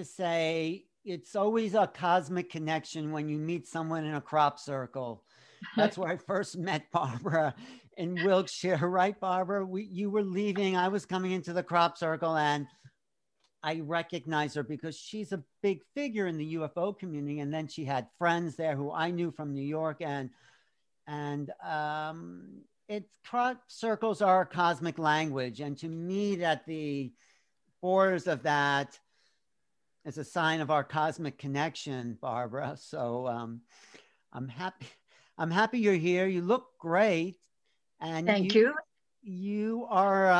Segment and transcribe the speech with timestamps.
[0.00, 4.14] I I have to say it's always a cosmic connection when you meet someone in
[4.14, 5.24] a crop circle.
[5.76, 7.54] That's where I first met Barbara
[7.98, 9.64] in Wiltshire, right, Barbara?
[9.66, 10.76] We, you were leaving.
[10.76, 12.66] I was coming into the crop circle, and
[13.62, 17.40] I recognize her because she's a big figure in the UFO community.
[17.40, 20.30] And then she had friends there who I knew from New York, and
[21.06, 27.12] and um, it's crop circles are a cosmic language, and to meet at the
[27.82, 28.98] borders of that
[30.04, 32.76] is a sign of our cosmic connection, Barbara.
[32.78, 33.60] So um,
[34.32, 34.86] I'm happy.
[35.38, 36.26] I'm happy you're here.
[36.26, 37.36] You look great.
[38.00, 38.74] And thank you.
[39.22, 40.30] You, you are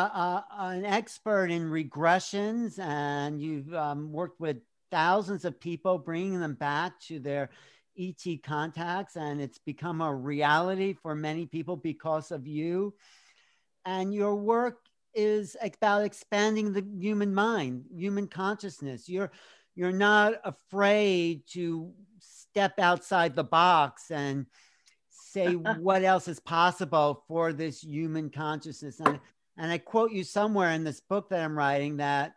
[0.59, 4.59] an expert in regressions, and you've um, worked with
[4.91, 7.49] thousands of people, bringing them back to their
[7.99, 12.95] ET contacts, and it's become a reality for many people because of you.
[13.87, 14.81] And your work
[15.15, 19.09] is about expanding the human mind, human consciousness.
[19.09, 19.33] You're
[19.75, 24.47] you're not afraid to step outside the box and
[25.11, 29.01] say what else is possible for this human consciousness.
[29.01, 29.21] And,
[29.57, 32.35] and I quote you somewhere in this book that I'm writing that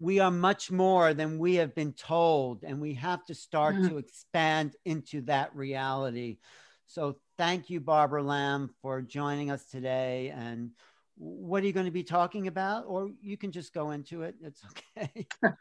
[0.00, 3.88] we are much more than we have been told, and we have to start mm-hmm.
[3.88, 6.38] to expand into that reality.
[6.86, 10.32] So, thank you, Barbara Lamb, for joining us today.
[10.34, 10.70] And
[11.18, 12.84] what are you going to be talking about?
[12.86, 14.36] Or you can just go into it.
[14.40, 14.62] It's
[14.96, 15.26] okay.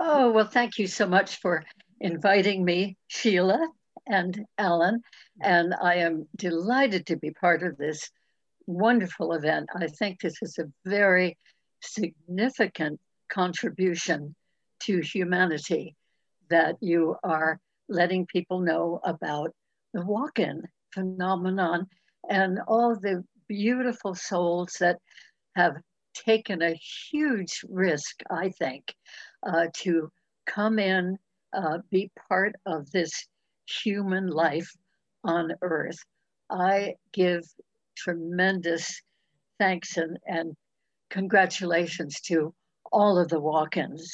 [0.00, 1.64] oh, well, thank you so much for
[2.00, 3.68] inviting me, Sheila
[4.06, 5.02] and Alan.
[5.42, 8.10] And I am delighted to be part of this
[8.66, 9.68] wonderful event.
[9.76, 11.36] I think this is a very
[11.80, 14.34] significant contribution
[14.80, 15.94] to humanity
[16.48, 19.52] that you are letting people know about
[19.92, 20.62] the walk in
[20.94, 21.86] phenomenon
[22.28, 24.98] and all the beautiful souls that
[25.56, 25.76] have
[26.14, 26.78] taken a
[27.10, 28.94] huge risk, I think,
[29.46, 30.10] uh, to
[30.46, 31.18] come in,
[31.52, 33.26] uh, be part of this
[33.82, 34.70] human life
[35.24, 35.98] on earth.
[36.50, 37.42] I give
[37.96, 39.02] tremendous
[39.58, 40.56] thanks and, and
[41.10, 42.54] congratulations to
[42.92, 44.12] all of the walk ins,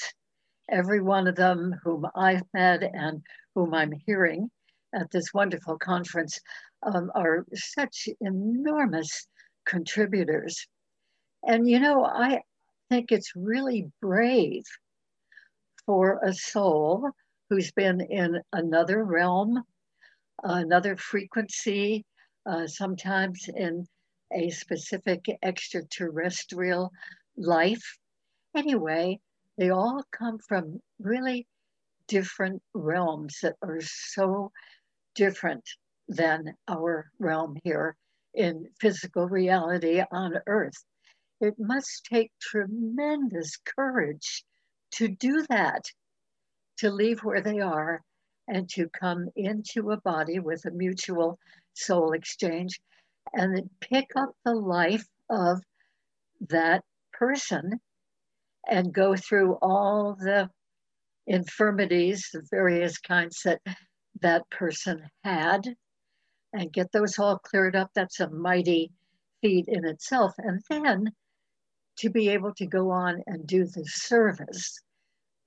[0.71, 3.22] every one of them whom I've met and
[3.55, 4.51] whom I'm hearing
[4.95, 6.41] at this wonderful conference
[6.84, 9.27] um, are such enormous
[9.67, 10.67] contributors.
[11.47, 12.41] And you know, I
[12.91, 14.65] think it's really brave
[15.87, 17.11] for a soul
[17.50, 19.62] who's been in another realm,
[20.43, 22.05] another frequency,
[22.47, 23.87] uh, sometimes in
[24.33, 26.91] a specific extraterrestrial
[27.37, 27.99] life.
[28.56, 29.21] Anyway,
[29.59, 31.47] they all come from really
[32.09, 34.51] different realms that are so
[35.15, 35.65] different
[36.09, 37.97] than our realm here
[38.34, 40.84] in physical reality on earth.
[41.41, 44.44] It must take tremendous courage
[44.92, 45.84] to do that
[46.78, 48.03] to leave where they are
[48.48, 51.38] and to come into a body with a mutual
[51.75, 52.81] soul exchange
[53.32, 55.60] and pick up the life of
[56.48, 57.81] that person
[58.69, 60.48] and go through all the
[61.26, 63.60] infirmities, the various kinds that
[64.21, 65.75] that person had,
[66.54, 67.91] and get those all cleared up.
[67.94, 68.92] That's a mighty
[69.42, 70.32] feat in itself.
[70.38, 71.12] And then
[71.97, 74.81] to be able to go on and do the service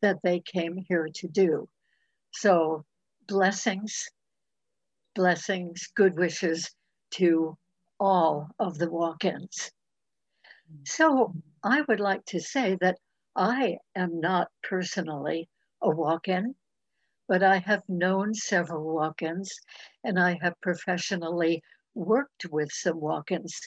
[0.02, 1.68] that they came here to do.
[2.32, 2.86] So,
[3.28, 4.08] blessings,
[5.16, 6.70] blessings, good wishes
[7.12, 7.58] to
[8.00, 9.72] all of the walk ins.
[10.84, 13.00] So, I would like to say that
[13.36, 15.50] I am not personally
[15.82, 16.56] a walk in,
[17.28, 19.60] but I have known several walk ins
[20.04, 21.62] and I have professionally
[21.94, 23.60] worked with some walk ins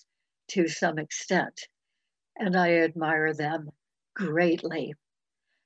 [0.49, 1.69] to some extent,
[2.37, 3.71] and I admire them
[4.15, 4.95] greatly.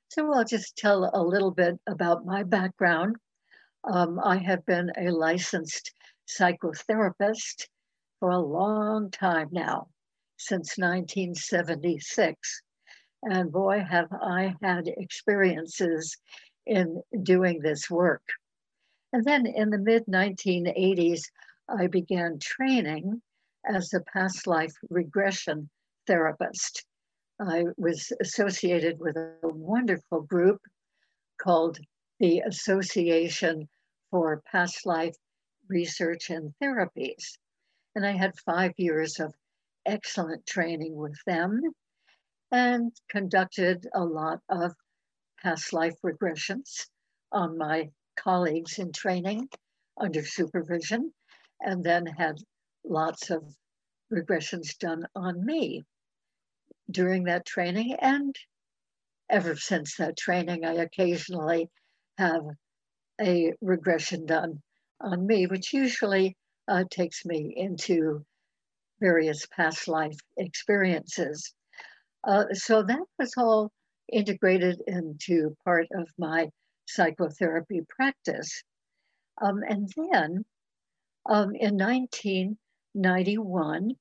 [0.08, 3.16] So I'll just tell a little bit about my background.
[3.84, 5.92] Um, I have been a licensed
[6.28, 7.68] psychotherapist
[8.20, 9.88] for a long time now,
[10.36, 12.62] since 1976.
[13.22, 16.16] And boy, have I had experiences
[16.66, 18.22] in doing this work.
[19.12, 21.22] And then in the mid 1980s,
[21.68, 23.22] I began training
[23.64, 25.70] as a past life regression
[26.06, 26.84] therapist.
[27.40, 30.60] I was associated with a wonderful group
[31.40, 31.78] called
[32.20, 33.68] the Association
[34.10, 35.16] for Past Life
[35.68, 37.38] Research and Therapies.
[37.94, 39.34] And I had five years of
[39.86, 41.60] excellent training with them
[42.52, 44.74] and conducted a lot of
[45.44, 46.88] past life regressions
[47.30, 49.48] on my colleagues in training
[49.96, 51.12] under supervision,
[51.60, 52.36] and then had
[52.84, 53.44] lots of
[54.12, 55.84] regressions done on me
[56.90, 58.34] during that training and
[59.30, 61.68] ever since that training, I occasionally
[62.18, 62.42] have
[63.20, 64.62] a regression done
[65.00, 66.36] on me, which usually
[66.68, 68.24] uh, takes me into
[69.00, 71.52] various past life experiences.
[72.22, 73.70] Uh, so that was all
[74.12, 76.50] integrated into part of my
[76.86, 78.62] psychotherapy practice.
[79.40, 80.44] Um, and then
[81.28, 83.92] um, in 1991,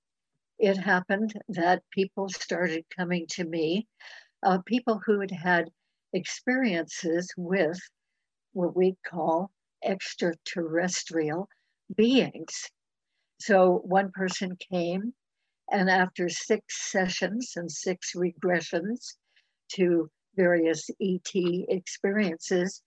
[0.60, 3.88] it happened that people started coming to me,
[4.44, 5.72] uh, people who had had
[6.14, 7.80] experiences with
[8.54, 9.52] what we call
[9.84, 11.50] extraterrestrial
[11.96, 12.70] beings.
[13.40, 15.14] So one person came,
[15.72, 19.16] and after six sessions and six regressions
[19.76, 22.82] to various ET experiences,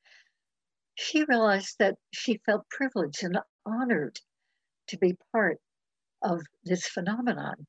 [0.94, 4.18] she realized that she felt privileged and honored
[4.88, 5.58] to be part
[6.22, 7.66] of this phenomenon,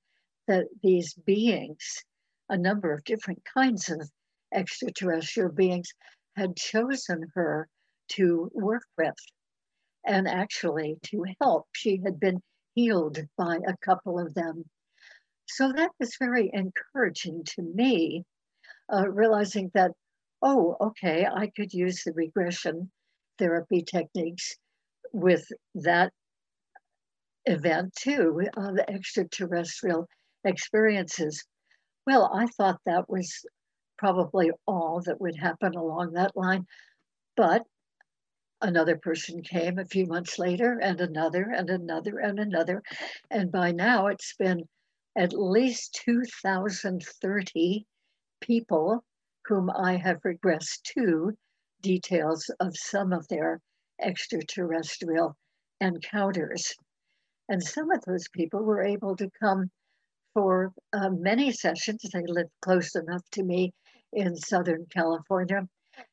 [0.47, 2.03] that these beings,
[2.49, 4.09] a number of different kinds of
[4.53, 5.89] extraterrestrial beings,
[6.35, 7.67] had chosen her
[8.07, 9.15] to work with
[10.05, 11.67] and actually to help.
[11.73, 12.41] She had been
[12.75, 14.63] healed by a couple of them.
[15.47, 18.23] So that was very encouraging to me,
[18.91, 19.91] uh, realizing that,
[20.41, 22.91] oh, okay, I could use the regression
[23.37, 24.55] therapy techniques
[25.13, 25.45] with
[25.75, 26.11] that
[27.45, 30.07] event too, uh, the extraterrestrial
[30.43, 31.43] experiences.
[32.05, 33.45] Well, I thought that was
[33.97, 36.65] probably all that would happen along that line.
[37.35, 37.63] But
[38.61, 42.81] another person came a few months later, and another, and another, and another.
[43.29, 44.67] And by now, it's been
[45.15, 47.85] at least 2,030
[48.41, 49.03] people
[49.45, 51.37] whom I have regressed to
[51.81, 53.61] details of some of their
[54.01, 55.35] extraterrestrial
[55.79, 56.73] encounters.
[57.49, 59.71] And some of those people were able to come
[60.33, 62.01] for uh, many sessions.
[62.13, 63.73] They lived close enough to me
[64.13, 65.67] in Southern California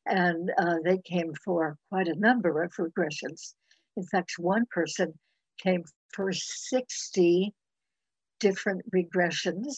[0.06, 3.54] and uh, they came for quite a number of regressions.
[3.96, 5.18] In fact, one person
[5.58, 5.84] came
[6.14, 7.52] for 60
[8.40, 9.74] different regressions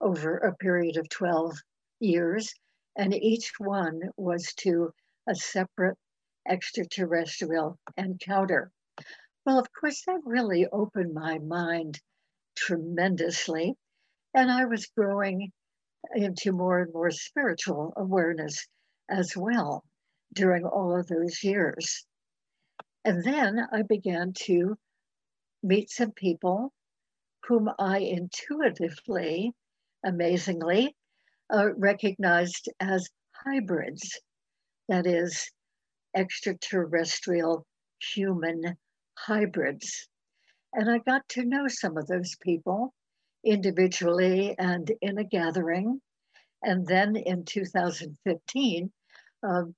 [0.00, 1.56] over a period of 12
[2.00, 2.54] years,
[2.96, 4.92] and each one was to
[5.28, 5.98] a separate
[6.48, 8.70] extraterrestrial encounter.
[9.44, 12.00] Well, of course, that really opened my mind
[12.56, 13.74] tremendously,
[14.34, 15.52] and I was growing
[16.14, 18.66] into more and more spiritual awareness
[19.08, 19.84] as well
[20.32, 22.06] during all of those years.
[23.04, 24.76] And then I began to
[25.62, 26.72] meet some people
[27.44, 29.52] whom I intuitively,
[30.06, 30.96] amazingly,
[31.52, 33.10] uh, recognized as
[33.44, 34.18] hybrids,
[34.88, 35.50] that is,
[36.14, 37.66] extraterrestrial
[38.14, 38.76] human
[39.18, 40.08] hybrids.
[40.72, 42.94] And I got to know some of those people
[43.44, 46.00] individually and in a gathering.
[46.62, 48.92] And then in 2015,
[49.42, 49.74] um,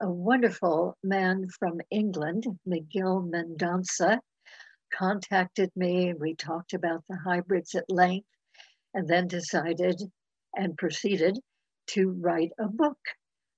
[0.00, 4.18] a wonderful man from England, Miguel Mendonça,
[4.92, 6.12] contacted me.
[6.14, 8.26] We talked about the hybrids at length
[8.94, 10.00] and then decided
[10.54, 11.38] and proceeded
[11.88, 12.98] to write a book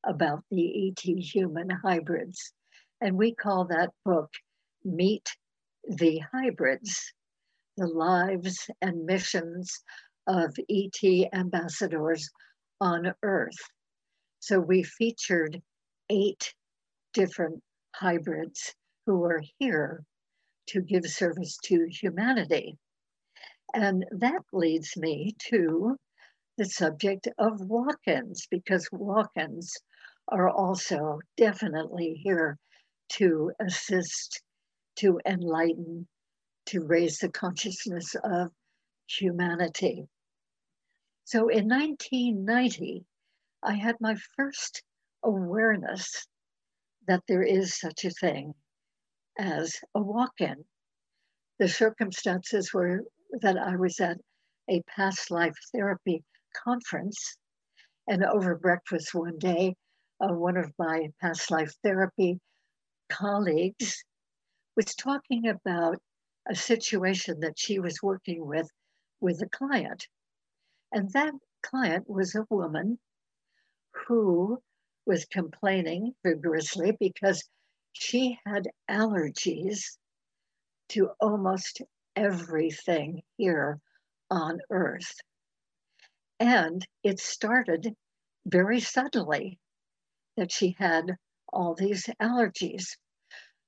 [0.04, 2.52] about the ET human hybrids.
[3.00, 4.30] And we call that book
[4.84, 5.28] Meet
[5.84, 7.12] the Hybrids
[7.76, 9.82] The Lives and Missions
[10.26, 12.30] of ET Ambassadors
[12.80, 13.58] on Earth.
[14.40, 15.62] So we featured
[16.10, 16.54] eight
[17.12, 17.62] different
[17.94, 18.74] hybrids
[19.06, 20.04] who are here
[20.68, 22.76] to give service to humanity.
[23.74, 25.96] And that leads me to
[26.56, 29.76] the subject of walk ins, because walk ins
[30.28, 32.56] are also definitely here
[33.14, 34.40] to assist,
[34.96, 36.06] to enlighten,
[36.66, 38.52] to raise the consciousness of
[39.08, 40.06] humanity.
[41.24, 43.04] So in 1990,
[43.60, 44.84] I had my first
[45.24, 46.28] awareness
[47.08, 48.54] that there is such a thing
[49.36, 50.64] as a walk in.
[51.58, 53.04] The circumstances were
[53.42, 54.18] that I was at
[54.68, 56.22] a past life therapy
[56.64, 57.36] conference,
[58.06, 59.74] and over breakfast one day,
[60.20, 62.38] uh, one of my past life therapy
[63.08, 64.04] colleagues
[64.76, 65.98] was talking about
[66.48, 68.68] a situation that she was working with
[69.20, 70.06] with a client.
[70.92, 72.98] And that client was a woman
[74.06, 74.58] who
[75.06, 77.42] was complaining vigorously because
[77.92, 79.96] she had allergies
[80.90, 81.82] to almost
[82.16, 83.80] everything here
[84.30, 85.14] on earth.
[86.40, 87.94] And it started
[88.46, 89.58] very suddenly
[90.36, 91.16] that she had
[91.52, 92.96] all these allergies.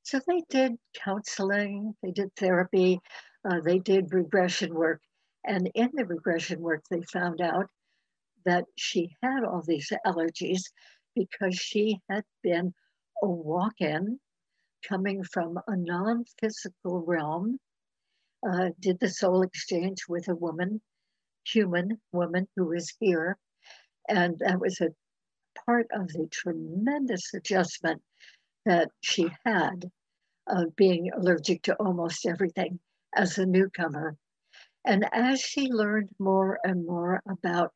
[0.03, 3.01] So they did counseling, they did therapy,
[3.49, 5.01] uh, they did regression work.
[5.45, 7.67] And in the regression work, they found out
[8.45, 10.63] that she had all these allergies
[11.15, 12.73] because she had been
[13.23, 14.19] a walk in
[14.87, 17.59] coming from a non physical realm,
[18.49, 20.81] uh, did the soul exchange with a woman,
[21.45, 23.39] human woman who was here.
[24.09, 24.95] And that was a
[25.65, 28.03] part of the tremendous adjustment
[28.65, 29.91] that she had
[30.47, 32.79] of being allergic to almost everything
[33.15, 34.17] as a newcomer.
[34.85, 37.73] And as she learned more and more about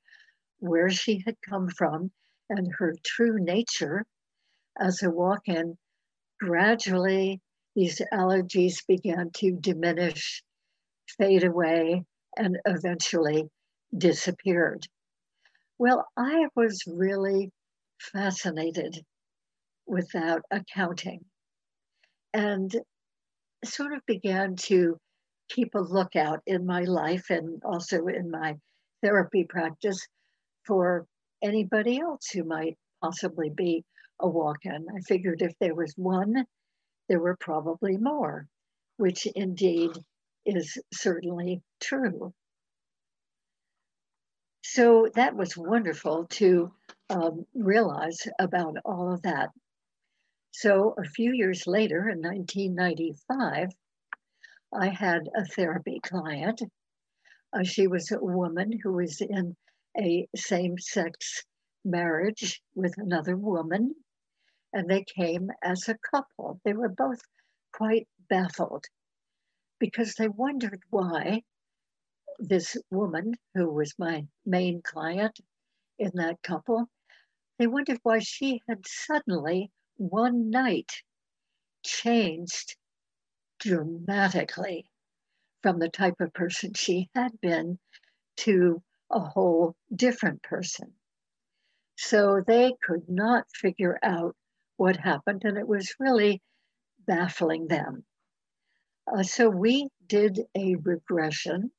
[0.58, 2.12] where she had come from
[2.48, 4.04] and her true nature
[4.78, 5.76] as a walk in,
[6.38, 7.40] gradually
[7.74, 10.42] these allergies began to diminish,
[11.18, 12.04] fade away,
[12.36, 13.48] and eventually
[13.96, 14.86] disappeared.
[15.78, 17.50] Well, I was really
[17.98, 19.02] fascinated
[19.86, 21.24] with that accounting
[22.32, 22.74] and
[23.64, 24.96] sort of began to
[25.48, 28.56] keep a lookout in my life and also in my
[29.02, 30.06] therapy practice
[30.64, 31.06] for
[31.42, 33.84] anybody else who might possibly be
[34.20, 34.86] a walk in.
[34.94, 36.44] I figured if there was one,
[37.08, 38.46] there were probably more,
[38.98, 39.90] which indeed
[40.56, 42.32] is certainly true.
[44.62, 46.72] So that was wonderful to
[47.08, 49.50] um, realize about all of that.
[50.52, 53.68] So a few years later, in 1995,
[54.72, 56.62] I had a therapy client.
[57.52, 59.56] Uh, she was a woman who was in
[59.98, 61.44] a same sex
[61.84, 63.94] marriage with another woman,
[64.72, 66.60] and they came as a couple.
[66.64, 67.20] They were both
[67.72, 68.84] quite baffled
[69.80, 71.42] because they wondered why
[72.38, 75.40] this woman, who was my main client
[75.98, 76.88] in that couple,
[77.58, 80.92] they wondered why she had suddenly one night
[81.82, 82.76] changed
[83.58, 84.88] dramatically
[85.62, 87.78] from the type of person she had been
[88.36, 90.94] to a whole different person.
[91.96, 94.34] So they could not figure out
[94.76, 96.40] what happened, and it was really
[97.06, 98.06] baffling them.
[99.06, 101.70] Uh, so we did a regression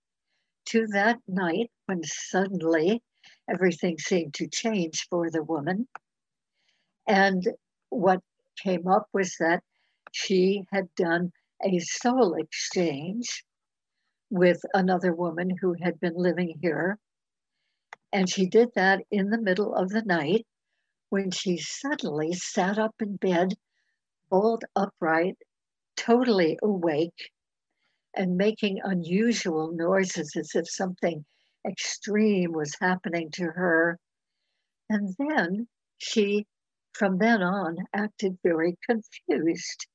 [0.66, 3.02] to that night when suddenly
[3.50, 5.88] everything seemed to change for the woman.
[7.08, 7.48] And
[7.90, 8.22] what
[8.62, 9.64] came up was that
[10.12, 11.32] she had done
[11.64, 13.44] a soul exchange
[14.30, 16.98] with another woman who had been living here.
[18.14, 20.46] And she did that in the middle of the night
[21.10, 23.54] when she suddenly sat up in bed,
[24.30, 25.38] bolt upright,
[26.06, 27.30] totally awake,
[28.16, 31.24] and making unusual noises as if something
[31.68, 33.98] extreme was happening to her.
[34.90, 35.68] And then
[35.98, 36.46] she
[36.94, 39.88] from then on acted very confused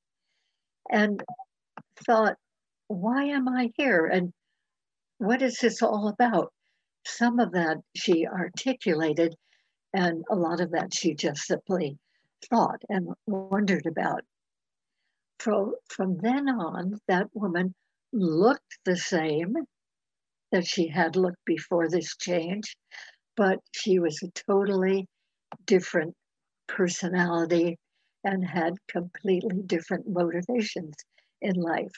[0.89, 1.23] and
[2.05, 2.35] thought,
[2.87, 4.05] why am I here?
[4.05, 4.33] And
[5.17, 6.51] what is this all about?
[7.05, 9.35] Some of that she articulated,
[9.93, 11.97] and a lot of that she just simply
[12.49, 14.21] thought and wondered about.
[15.39, 17.73] From, from then on, that woman
[18.11, 19.55] looked the same
[20.51, 22.75] that she had looked before this change,
[23.35, 25.07] but she was a totally
[25.65, 26.15] different
[26.67, 27.77] personality
[28.23, 30.93] and had completely different motivations
[31.41, 31.93] in life.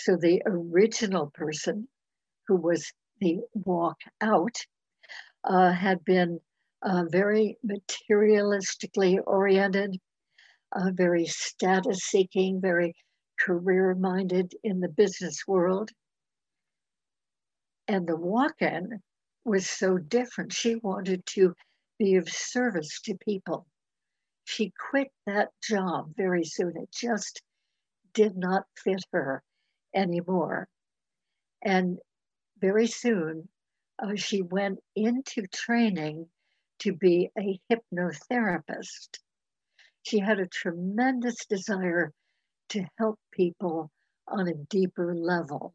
[0.00, 1.88] So the original person
[2.46, 4.56] who was the walk out
[5.44, 6.40] uh, had been
[6.82, 9.98] uh, very materialistically oriented,
[10.72, 12.94] uh, very status seeking, very
[13.38, 15.90] career minded in the business world.
[17.86, 19.00] And the walk in
[19.44, 20.52] was so different.
[20.52, 21.54] She wanted to
[21.98, 23.66] be of service to people.
[24.44, 26.76] She quit that job very soon.
[26.76, 27.42] It just
[28.14, 29.42] did not fit her
[29.94, 30.68] anymore.
[31.62, 31.98] And
[32.60, 33.48] very soon,
[33.98, 36.28] uh, she went into training
[36.80, 39.18] to be a hypnotherapist.
[40.04, 42.12] She had a tremendous desire
[42.68, 43.90] to help people
[44.28, 45.74] on a deeper level.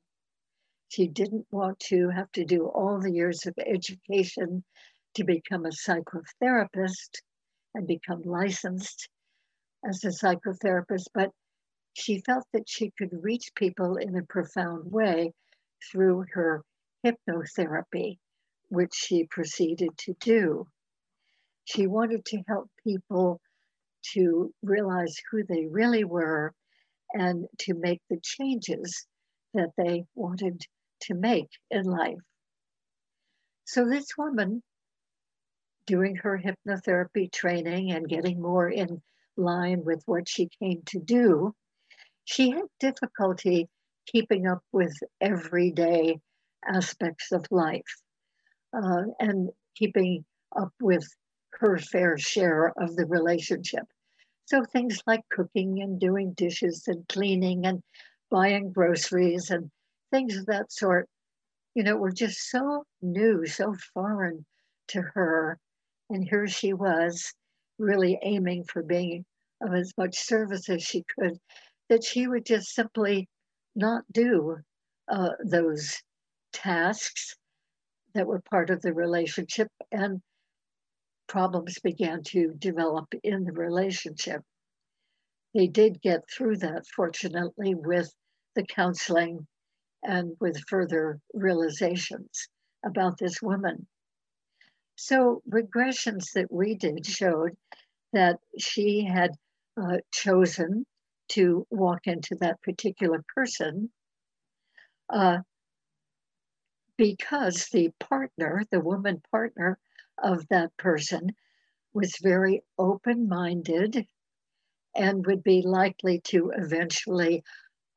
[0.88, 4.64] She didn't want to have to do all the years of education
[5.16, 7.22] to become a psychotherapist
[7.74, 9.10] and become licensed
[9.84, 11.32] as a psychotherapist, but
[11.94, 15.34] she felt that she could reach people in a profound way
[15.92, 16.64] through her
[17.04, 18.20] hypnotherapy,
[18.70, 20.68] which she proceeded to do.
[21.66, 23.42] She wanted to help people
[24.14, 26.54] to realize who they really were
[27.14, 29.06] and to make the changes
[29.54, 30.62] that they wanted
[31.02, 32.20] to make in life.
[33.66, 34.62] So this woman
[35.86, 39.02] doing her hypnotherapy training and getting more in
[39.36, 41.54] line with what she came to do,
[42.26, 43.68] she had difficulty
[44.06, 46.20] keeping up with everyday
[46.66, 47.82] aspects of life.
[48.74, 51.08] Uh, and keeping up with
[51.60, 53.84] her fair share of the relationship.
[54.46, 57.82] So things like cooking and doing dishes and cleaning and
[58.30, 59.72] buying groceries and
[60.12, 61.08] things of that sort,
[61.76, 64.46] you know, were just so new, so foreign
[64.90, 65.58] to her.
[66.10, 67.34] And here she was
[67.80, 69.26] really aiming for being
[69.62, 71.40] of as much service as she could,
[71.90, 73.30] that she would just simply
[73.76, 74.58] not do
[75.08, 76.02] uh, those
[76.52, 77.36] tasks
[78.14, 79.70] that were part of the relationship.
[79.92, 80.22] And
[81.34, 84.44] problems began to develop in the relationship.
[85.56, 88.14] They did get through that, fortunately, with
[88.54, 89.48] the counseling
[90.04, 92.50] and with further realizations
[92.86, 93.88] about this woman.
[94.96, 97.58] So, regressions that we did showed
[98.12, 99.32] that she had
[99.76, 100.86] uh, chosen
[101.30, 103.90] to walk into that particular person
[105.10, 105.40] uh,
[106.96, 109.80] because the partner, the woman partner
[110.18, 111.36] of that person,
[111.94, 114.08] was very open minded
[114.96, 117.44] and would be likely to eventually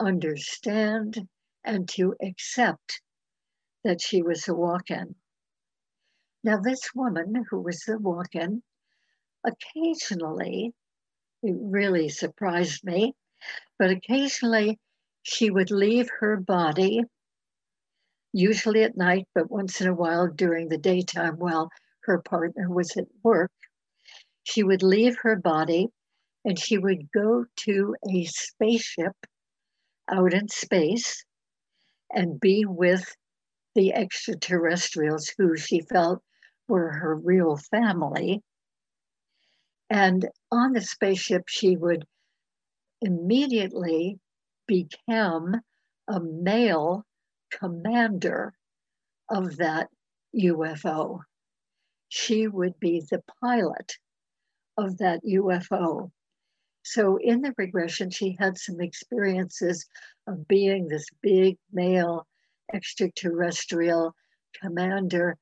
[0.00, 1.28] understand
[1.64, 3.00] and to accept
[3.84, 5.14] that she was a walk in.
[6.42, 8.62] Now, this woman who was the walk in,
[9.44, 10.72] occasionally,
[11.42, 13.14] it really surprised me,
[13.78, 14.78] but occasionally
[15.22, 17.02] she would leave her body,
[18.32, 21.70] usually at night, but once in a while during the daytime while
[22.06, 23.52] her partner was at work.
[24.44, 25.88] She would leave her body
[26.44, 29.14] and she would go to a spaceship
[30.08, 31.24] out in space
[32.10, 33.04] and be with
[33.74, 36.22] the extraterrestrials who she felt
[36.68, 38.42] were her real family.
[39.90, 42.04] And on the spaceship, she would
[43.02, 44.18] immediately
[44.66, 45.60] become
[46.08, 47.04] a male
[47.50, 48.54] commander
[49.28, 49.88] of that
[50.34, 51.20] UFO.
[52.18, 53.98] She would be the pilot
[54.78, 56.10] of that UFO.
[56.82, 59.86] So in the regression, she had some experiences
[60.26, 62.26] of being this big male
[62.72, 64.14] extraterrestrial
[64.58, 65.36] commander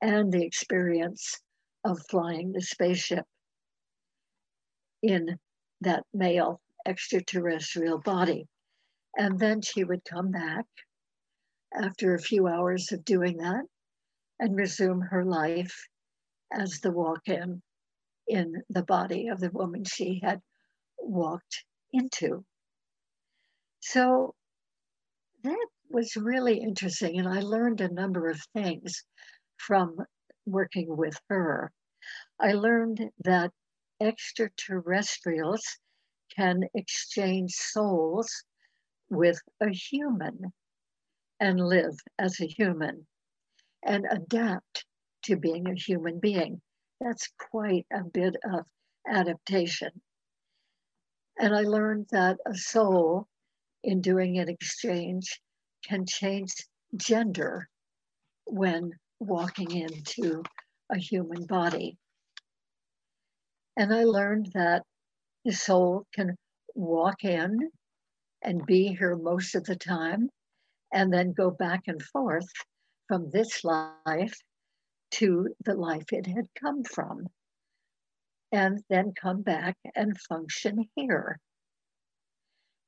[0.00, 1.40] and the experience
[1.84, 3.24] of flying the spaceship
[5.02, 5.38] in
[5.82, 8.48] that male extraterrestrial body.
[9.16, 10.66] And then she would come back
[11.72, 13.64] after a few hours of doing that
[14.40, 15.86] and resume her life
[16.52, 17.62] as the walk in
[18.28, 20.40] in the body of the woman she had
[20.98, 22.44] walked into.
[23.80, 24.34] So
[25.44, 27.18] that was really interesting.
[27.18, 29.04] And I learned a number of things
[29.58, 29.96] from
[30.44, 31.72] working with her.
[32.40, 33.52] I learned that
[34.00, 35.62] extraterrestrials
[36.34, 38.44] can exchange souls
[39.08, 40.52] with a human
[41.40, 43.06] and live as a human
[43.84, 44.85] and adapt
[45.26, 46.60] to being a human being.
[47.00, 48.64] That's quite a bit of
[49.08, 49.90] adaptation.
[51.38, 53.26] And I learned that a soul,
[53.84, 55.40] in doing an exchange,
[55.86, 56.52] can change
[56.96, 57.68] gender
[58.46, 60.42] when walking into
[60.90, 61.98] a human body.
[63.76, 64.82] And I learned that
[65.44, 66.36] the soul can
[66.74, 67.70] walk in
[68.42, 70.30] and be here most of the time
[70.92, 72.48] and then go back and forth
[73.08, 74.34] from this life
[75.16, 77.26] to the life it had come from
[78.52, 81.38] and then come back and function here.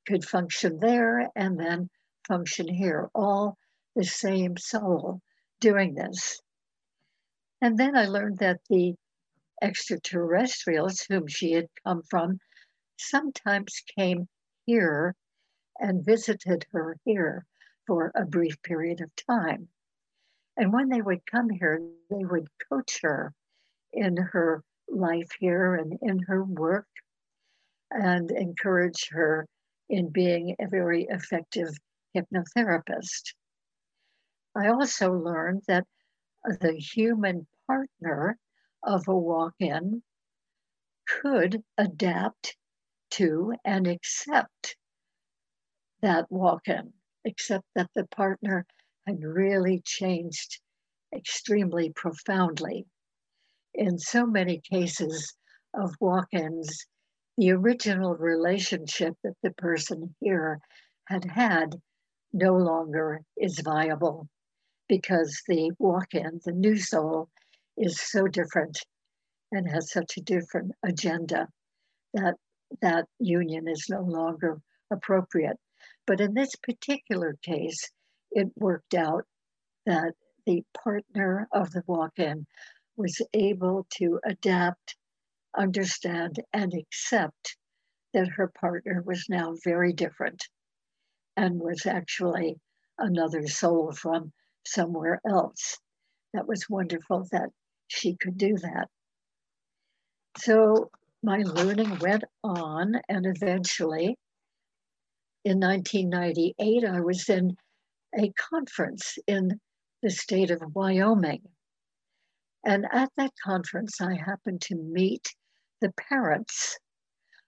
[0.07, 1.89] Could function there and then
[2.27, 3.57] function here, all
[3.97, 5.21] the same soul
[5.61, 6.41] doing this.
[7.63, 8.95] And then I learned that the
[9.63, 12.39] extraterrestrials whom she had come from
[12.99, 14.29] sometimes came
[14.67, 15.15] here
[15.81, 17.47] and visited her here
[17.87, 19.69] for a brief period of time.
[20.59, 23.33] And when they would come here, they would coach her
[23.93, 26.89] in her life here and in her work
[27.93, 29.47] and encourage her
[29.89, 31.69] in being a very effective
[32.17, 33.35] hypnotherapist.
[34.57, 35.87] I also learned that
[36.45, 38.37] the human partner
[38.83, 40.03] of a walk in
[41.07, 42.57] could adapt
[43.13, 44.77] to and accept
[46.03, 46.93] that walk in,
[47.25, 48.67] except that the partner
[49.09, 50.61] had really changed
[51.17, 52.85] extremely profoundly
[53.73, 55.35] in so many cases
[55.73, 56.85] of walk ins,
[57.39, 60.61] the original relationship that the person here
[61.07, 61.75] had had
[62.35, 64.29] no longer is viable
[64.91, 67.31] because the walk in, the new soul,
[67.79, 68.79] is so different
[69.53, 71.49] and has such a different agenda
[72.13, 72.35] that
[72.83, 75.57] that union is no longer appropriate.
[76.07, 77.91] But in this particular case,
[78.31, 79.25] it worked out
[79.87, 80.15] that
[80.47, 82.47] the partner of the walk in
[82.97, 84.97] was able to adapt,
[85.57, 87.57] understand, and accept
[88.15, 90.49] that her partner was now very different
[91.37, 92.57] and was actually
[92.99, 94.33] another soul from
[94.65, 95.79] somewhere else.
[96.35, 97.51] That was wonderful that
[97.87, 98.89] she could do that.
[100.39, 100.91] So
[101.23, 104.17] my learning went on, and eventually,
[105.45, 107.57] in 1998, I was in
[108.17, 109.61] a conference in
[110.03, 111.43] the state of Wyoming.
[112.65, 115.35] And at that conference, I happened to meet
[115.81, 116.79] the parents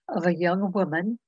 [0.09, 1.19] of a young woman.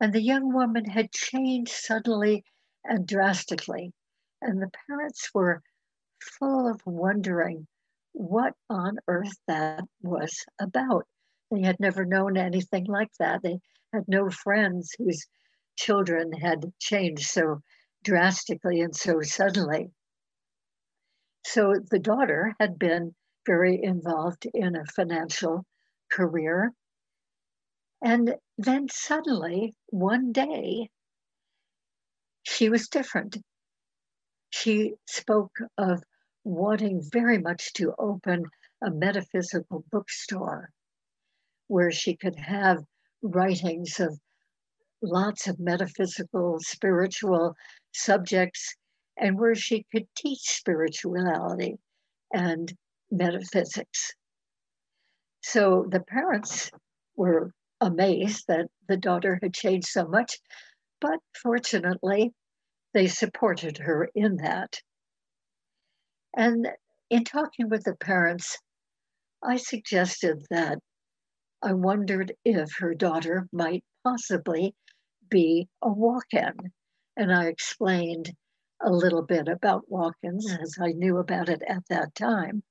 [0.00, 2.44] And the young woman had changed suddenly
[2.84, 3.92] and drastically.
[4.40, 5.62] And the parents were
[6.20, 7.66] full of wondering
[8.12, 11.06] what on earth that was about.
[11.50, 13.42] They had never known anything like that.
[13.42, 13.60] They
[13.92, 15.26] had no friends whose
[15.76, 17.60] children had changed so
[18.02, 19.90] drastically and so suddenly.
[21.44, 23.14] So the daughter had been
[23.46, 25.64] very involved in a financial
[26.10, 26.72] career.
[28.02, 30.90] And then suddenly, one day,
[32.42, 33.36] she was different.
[34.50, 36.02] She spoke of
[36.44, 38.44] wanting very much to open
[38.82, 40.70] a metaphysical bookstore
[41.68, 42.84] where she could have
[43.22, 44.18] writings of
[45.02, 47.54] lots of metaphysical, spiritual
[47.92, 48.74] subjects,
[49.16, 51.78] and where she could teach spirituality
[52.32, 52.72] and
[53.10, 54.12] metaphysics.
[55.42, 56.70] So the parents
[57.16, 60.38] were amazed that the daughter had changed so much,
[61.00, 62.32] but fortunately,
[62.92, 64.80] they supported her in that.
[66.36, 66.68] And
[67.08, 68.58] in talking with the parents,
[69.42, 70.78] I suggested that
[71.62, 74.74] I wondered if her daughter might possibly
[75.30, 76.72] be a walk in.
[77.16, 78.30] And I explained
[78.82, 82.62] a little bit about walk ins as I knew about it at that time.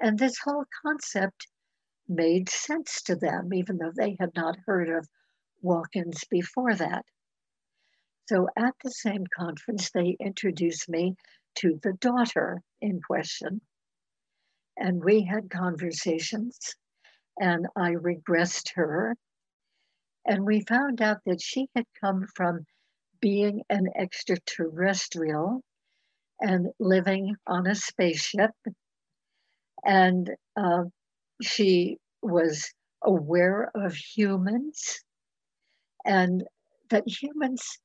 [0.00, 1.48] And this whole concept
[2.08, 5.08] made sense to them, even though they had not heard of
[5.60, 7.04] walk ins before that.
[8.28, 11.16] So at the same conference, they introduced me
[11.56, 13.60] to the daughter in question.
[14.76, 16.76] And we had conversations,
[17.38, 19.16] and I regressed her.
[20.28, 22.66] And we found out that she had come from
[23.18, 25.62] being an extraterrestrial
[26.38, 28.50] and living on a spaceship.
[29.86, 30.84] And uh,
[31.40, 32.70] she was
[33.02, 35.00] aware of humans
[36.04, 36.44] and
[36.90, 37.78] that humans,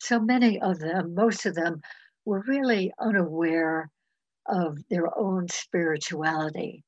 [0.00, 1.80] so many of them, most of them,
[2.24, 3.90] were really unaware
[4.46, 6.84] of their own spirituality,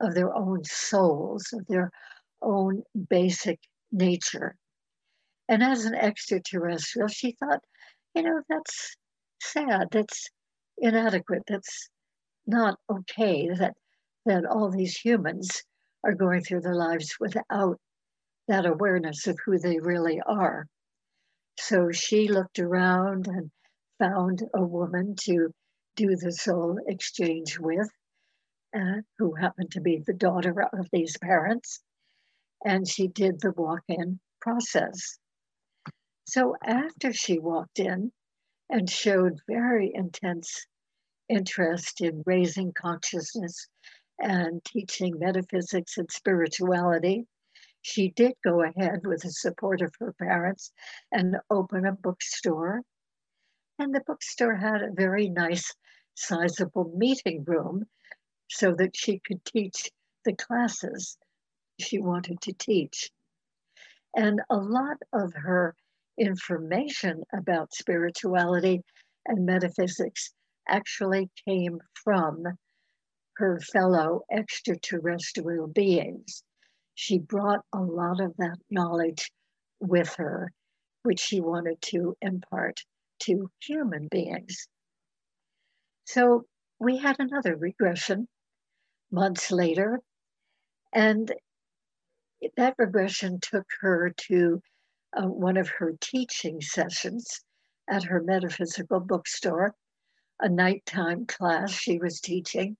[0.00, 1.90] of their own souls, of their
[2.42, 3.58] own basic
[3.92, 4.56] nature.
[5.48, 7.60] And as an extraterrestrial, she thought,
[8.14, 8.96] you know, that's
[9.40, 10.28] sad, that's
[10.78, 11.88] inadequate, that's
[12.46, 13.74] not okay that
[14.24, 15.62] that all these humans
[16.04, 17.78] are going through their lives without
[18.48, 20.66] that awareness of who they really are.
[21.58, 23.50] So she looked around and
[23.98, 25.52] found a woman to
[25.96, 27.88] do the soul exchange with,
[28.74, 31.80] uh, who happened to be the daughter of these parents.
[32.64, 35.18] And she did the walk in process.
[36.26, 38.12] So after she walked in
[38.70, 40.66] and showed very intense
[41.28, 43.68] interest in raising consciousness
[44.18, 47.26] and teaching metaphysics and spirituality,
[47.82, 50.72] she did go ahead with the support of her parents
[51.10, 52.82] and open a bookstore
[53.78, 55.74] and the bookstore had a very nice,
[56.14, 57.84] sizable meeting room
[58.48, 59.90] so that she could teach
[60.24, 61.18] the classes
[61.82, 63.10] she wanted to teach.
[64.14, 65.74] And a lot of her
[66.18, 68.82] information about spirituality
[69.26, 70.32] and metaphysics
[70.68, 72.44] actually came from
[73.36, 76.42] her fellow extraterrestrial beings.
[76.94, 79.32] She brought a lot of that knowledge
[79.80, 80.52] with her,
[81.02, 82.80] which she wanted to impart
[83.20, 84.68] to human beings.
[86.04, 86.44] So
[86.78, 88.28] we had another regression
[89.10, 90.00] months later,
[90.92, 91.32] and
[92.56, 94.60] that regression took her to
[95.16, 97.40] uh, one of her teaching sessions
[97.88, 99.74] at her metaphysical bookstore,
[100.40, 102.76] a nighttime class she was teaching.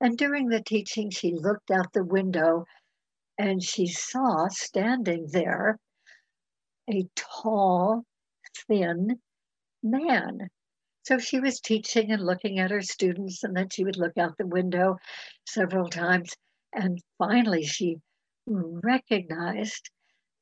[0.00, 2.64] And during the teaching, she looked out the window
[3.38, 5.78] and she saw standing there
[6.90, 8.04] a tall,
[8.66, 9.20] thin,
[9.82, 10.48] man.
[11.02, 14.36] So she was teaching and looking at her students, and then she would look out
[14.38, 14.98] the window
[15.46, 16.32] several times.
[16.72, 17.98] And finally, she
[18.46, 19.90] recognized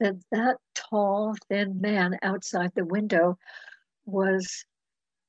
[0.01, 3.38] that that tall, thin man outside the window
[4.05, 4.65] was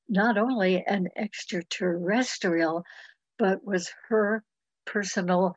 [0.10, 2.84] not only an extraterrestrial,
[3.38, 4.44] but was her
[4.86, 5.56] personal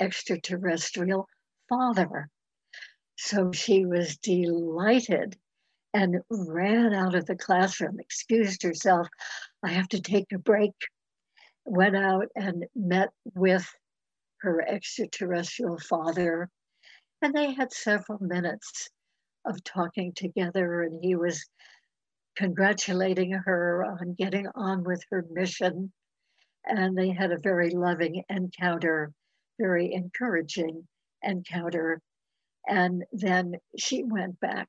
[0.00, 1.26] extraterrestrial
[1.68, 2.28] father.
[3.16, 5.36] So she was delighted
[5.94, 9.08] and ran out of the classroom, excused herself.
[9.62, 10.72] I have to take a break.
[11.64, 13.68] Went out and met with
[14.38, 16.48] her extraterrestrial father.
[17.20, 18.90] And they had several minutes
[19.44, 21.44] of talking together, and he was
[22.36, 25.92] congratulating her on getting on with her mission.
[26.64, 29.12] And they had a very loving encounter,
[29.58, 30.86] very encouraging
[31.22, 32.00] encounter.
[32.68, 34.68] And then she went back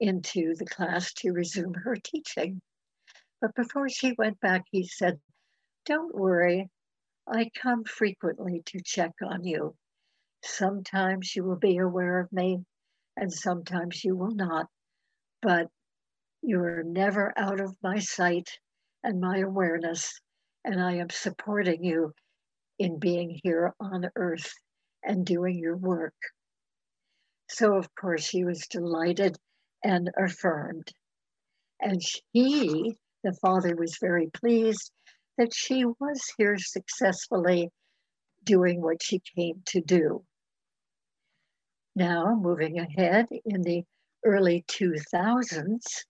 [0.00, 2.62] into the class to resume her teaching.
[3.42, 5.20] But before she went back, he said,
[5.84, 6.70] Don't worry,
[7.26, 9.74] I come frequently to check on you.
[10.44, 12.64] Sometimes you will be aware of me,
[13.16, 14.66] and sometimes you will not.
[15.40, 15.68] But
[16.42, 18.48] you are never out of my sight
[19.04, 20.20] and my awareness,
[20.64, 22.12] and I am supporting you
[22.78, 24.52] in being here on earth
[25.04, 26.14] and doing your work.
[27.48, 29.36] So, of course, she was delighted
[29.84, 30.92] and affirmed.
[31.80, 32.00] And
[32.32, 34.90] he, the father, was very pleased
[35.38, 37.70] that she was here successfully
[38.44, 40.24] doing what she came to do.
[41.94, 43.84] Now, moving ahead in the
[44.24, 46.06] early 2000s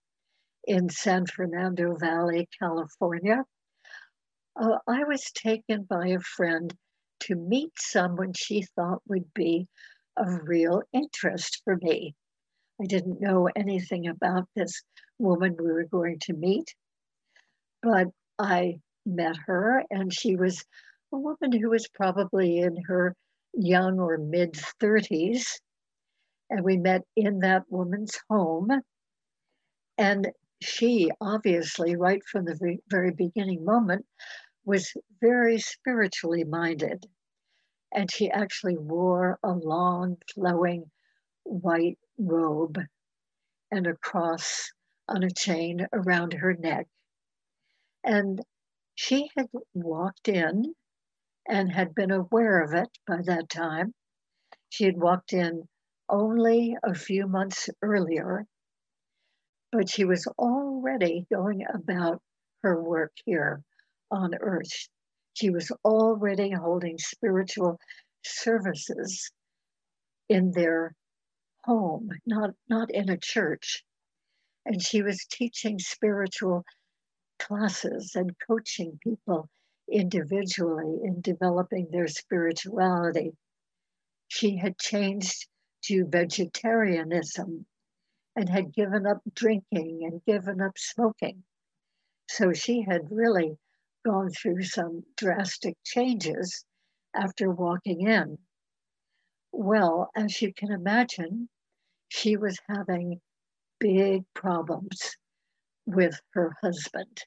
[0.65, 3.43] in San Fernando Valley, California,
[4.55, 6.73] uh, I was taken by a friend
[7.21, 9.67] to meet someone she thought would be
[10.15, 12.15] of real interest for me.
[12.81, 14.83] I didn't know anything about this
[15.19, 16.73] woman we were going to meet,
[17.81, 18.07] but
[18.39, 20.63] I met her, and she was
[21.11, 23.15] a woman who was probably in her
[23.53, 25.59] young or mid 30s.
[26.49, 28.69] And we met in that woman's home.
[29.97, 34.05] And she, obviously, right from the very beginning moment,
[34.65, 37.05] was very spiritually minded.
[37.91, 40.89] And she actually wore a long, flowing
[41.43, 42.79] white robe
[43.71, 44.71] and a cross
[45.07, 46.87] on a chain around her neck.
[48.03, 48.41] And
[48.95, 50.75] she had walked in
[51.47, 53.93] and had been aware of it by that time.
[54.69, 55.67] She had walked in
[56.09, 58.45] only a few months earlier,
[59.71, 62.21] but she was already going about
[62.61, 63.63] her work here
[64.11, 64.87] on earth.
[65.33, 67.79] She was already holding spiritual
[68.23, 69.31] services
[70.29, 70.95] in their
[71.63, 73.83] home, not, not in a church.
[74.65, 76.63] And she was teaching spiritual
[77.39, 79.49] classes and coaching people
[79.91, 83.35] individually in developing their spirituality.
[84.27, 85.47] She had changed
[85.83, 87.65] to vegetarianism
[88.35, 91.43] and had given up drinking and given up smoking.
[92.29, 93.57] So she had really
[94.05, 96.65] gone through some drastic changes
[97.13, 98.37] after walking in.
[99.51, 101.49] Well, as you can imagine,
[102.07, 103.21] she was having
[103.79, 105.15] big problems
[105.85, 107.23] with her husband.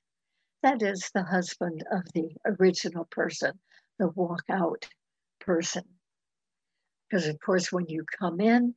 [0.62, 3.60] That is the husband of the original person,
[3.98, 4.88] the walkout
[5.38, 5.95] person.
[7.08, 8.74] Because, of course, when you come in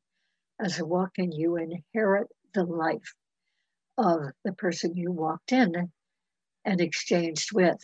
[0.59, 3.15] as a walk in, you inherit the life
[3.97, 5.91] of the person you walked in
[6.65, 7.81] and exchanged with.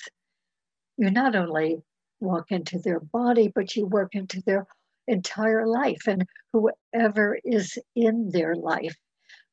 [0.98, 1.84] You not only
[2.20, 4.68] walk into their body, but you work into their
[5.08, 8.96] entire life and whoever is in their life,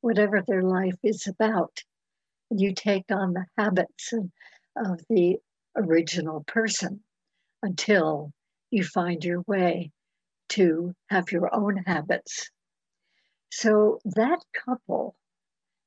[0.01, 1.83] whatever their life is about.
[2.49, 5.37] You take on the habits of the
[5.75, 7.03] original person
[7.61, 8.31] until
[8.69, 9.91] you find your way
[10.55, 12.49] to have your own habits.
[13.51, 15.15] So that couple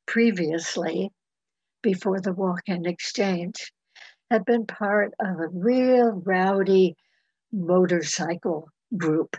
[0.07, 1.11] previously,
[1.83, 3.73] before the walk in exchange,
[4.31, 6.97] had been part of a real rowdy
[7.53, 9.37] motorcycle group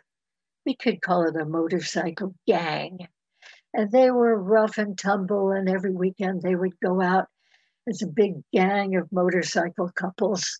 [0.67, 3.07] we could call it a motorcycle gang.
[3.73, 7.27] And they were rough and tumble, and every weekend they would go out
[7.87, 10.59] as a big gang of motorcycle couples,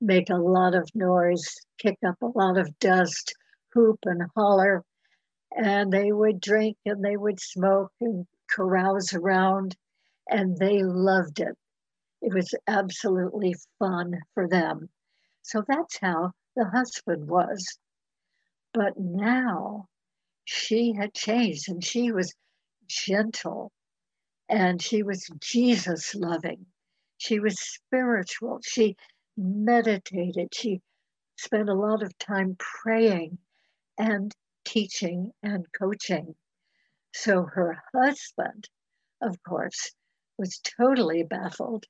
[0.00, 1.46] make a lot of noise,
[1.78, 3.32] kick up a lot of dust,
[3.72, 4.84] hoop and holler.
[5.56, 9.76] And they would drink and they would smoke and carouse around,
[10.28, 11.56] and they loved it.
[12.22, 14.90] It was absolutely fun for them.
[15.42, 17.78] So that's how the husband was.
[18.72, 19.88] But now
[20.44, 22.34] she had changed and she was
[22.86, 23.72] gentle
[24.48, 26.66] and she was Jesus loving.
[27.16, 28.60] She was spiritual.
[28.62, 28.96] She
[29.36, 30.54] meditated.
[30.54, 30.82] She
[31.36, 33.38] spent a lot of time praying
[33.98, 34.32] and
[34.64, 36.34] teaching and coaching.
[37.14, 38.68] So her husband,
[39.20, 39.92] of course,
[40.38, 41.84] was totally baffled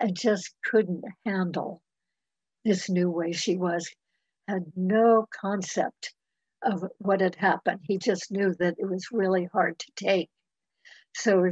[0.00, 1.82] and just couldn't handle
[2.64, 3.88] this new way she was
[4.48, 6.12] had no concept
[6.62, 7.80] of what had happened.
[7.84, 10.28] He just knew that it was really hard to take.
[11.14, 11.46] So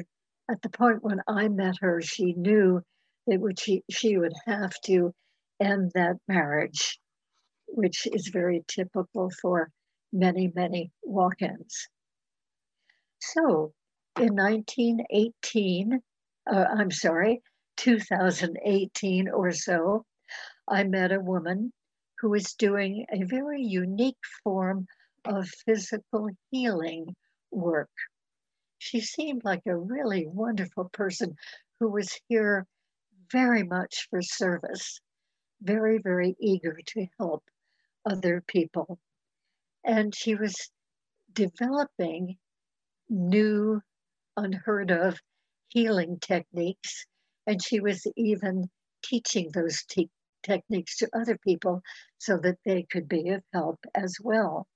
[0.50, 2.82] at the point when I met her, she knew
[3.26, 5.12] that she, she would have to
[5.60, 6.98] end that marriage,
[7.68, 9.70] which is very typical for
[10.12, 11.88] many, many walk ins.
[13.20, 13.72] So
[14.18, 16.00] in 1918,
[16.50, 17.42] uh, I'm sorry,
[17.76, 20.04] 2018 or so,
[20.66, 21.72] I met a woman
[22.18, 24.86] who was doing a very unique form
[25.24, 27.14] of physical healing
[27.50, 27.90] work.
[28.78, 31.36] She seemed like a really wonderful person
[31.78, 32.66] who was here
[33.30, 35.00] very much for service,
[35.60, 37.44] very, very eager to help
[38.08, 38.98] other people.
[39.84, 40.70] And she was
[41.32, 42.36] developing
[43.08, 43.80] new,
[44.36, 45.18] unheard of
[45.68, 47.06] healing techniques.
[47.46, 48.68] And she was even
[49.04, 50.10] teaching those te-
[50.42, 51.82] techniques to other people
[52.18, 54.66] so that they could be of help as well.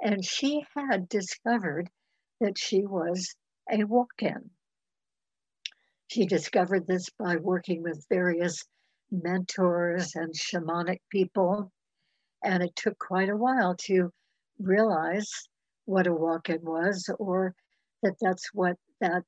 [0.00, 1.88] And she had discovered
[2.40, 3.34] that she was
[3.70, 4.50] a walk in.
[6.08, 8.64] She discovered this by working with various
[9.10, 11.70] mentors and shamanic people.
[12.44, 14.12] And it took quite a while to
[14.58, 15.30] realize
[15.84, 17.54] what a walk in was, or
[18.02, 19.22] that that's what that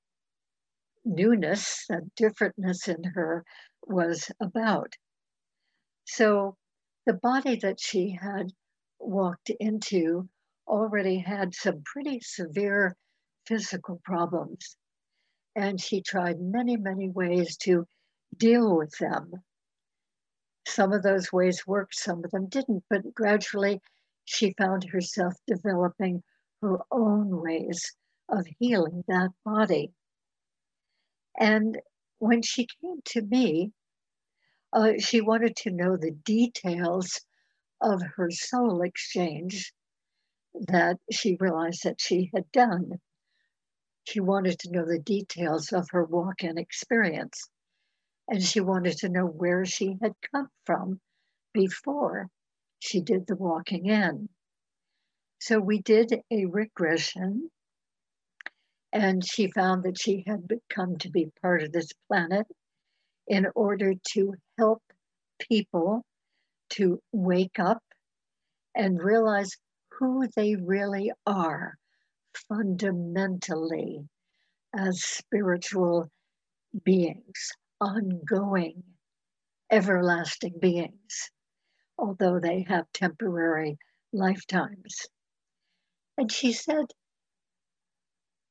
[1.05, 3.45] newness, that differentness in her
[3.87, 4.95] was about.
[6.05, 6.57] So
[7.07, 8.51] the body that she had
[8.99, 10.29] walked into
[10.67, 12.97] already had some pretty severe
[13.47, 14.77] physical problems.
[15.55, 17.87] And she tried many, many ways to
[18.37, 19.33] deal with them.
[20.67, 23.81] Some of those ways worked, some of them didn't, but gradually
[24.25, 26.23] she found herself developing
[26.63, 27.95] her own ways
[28.29, 29.93] of healing that body.
[31.39, 31.81] And
[32.19, 33.73] when she came to me,
[34.73, 37.21] uh, she wanted to know the details
[37.81, 39.73] of her soul exchange
[40.55, 43.01] that she realized that she had done.
[44.05, 47.49] She wanted to know the details of her walk in experience.
[48.29, 51.01] And she wanted to know where she had come from
[51.53, 52.29] before
[52.79, 54.29] she did the walking in.
[55.41, 57.51] So we did a regression,
[58.93, 62.47] and she found that she had come to be part of this planet
[63.27, 64.83] in order to help
[65.39, 66.05] people
[66.71, 67.83] to wake up
[68.75, 69.57] and realize
[69.99, 71.77] who they really are
[72.49, 74.09] fundamentally
[74.75, 76.11] as spiritual
[76.85, 78.83] beings, ongoing,
[79.71, 81.31] everlasting beings,
[81.99, 83.79] although they have temporary
[84.13, 85.07] lifetimes.
[86.17, 86.87] And she said,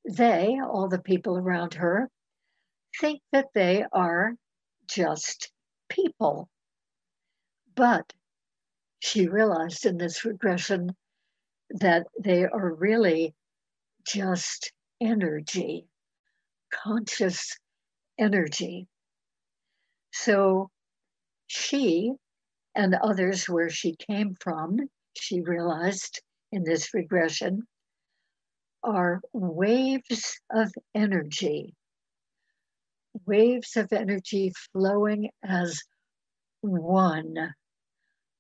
[0.06, 2.10] they, all the people around her,
[3.00, 4.36] think that they are
[4.88, 5.52] just
[5.90, 6.50] people.
[7.76, 8.12] But
[9.00, 10.96] she realized in this regression
[11.70, 13.34] that they are really
[14.06, 15.88] just energy,
[16.72, 17.58] conscious
[18.20, 18.88] energy.
[20.14, 20.70] So
[21.48, 22.14] she
[22.76, 24.78] and others where she came from,
[25.16, 26.22] she realized
[26.52, 27.64] in this regression,
[28.84, 31.76] are waves of energy
[33.26, 35.82] waves of energy flowing as
[36.62, 37.54] one,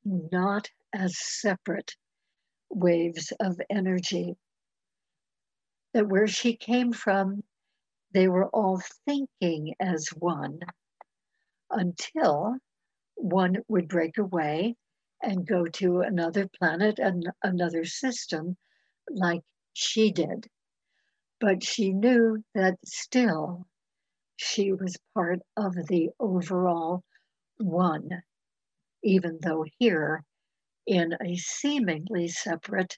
[0.05, 1.95] not as separate
[2.69, 4.35] waves of energy.
[5.93, 7.43] That where she came from,
[8.13, 10.59] they were all thinking as one
[11.73, 12.57] until
[13.15, 14.75] one would break away
[15.21, 18.57] and go to another planet and another system
[19.09, 19.41] like
[19.73, 20.47] she did.
[21.39, 23.67] But she knew that still
[24.35, 27.03] she was part of the overall
[27.57, 28.23] one,
[29.03, 30.23] even though here
[30.85, 32.97] in a seemingly separate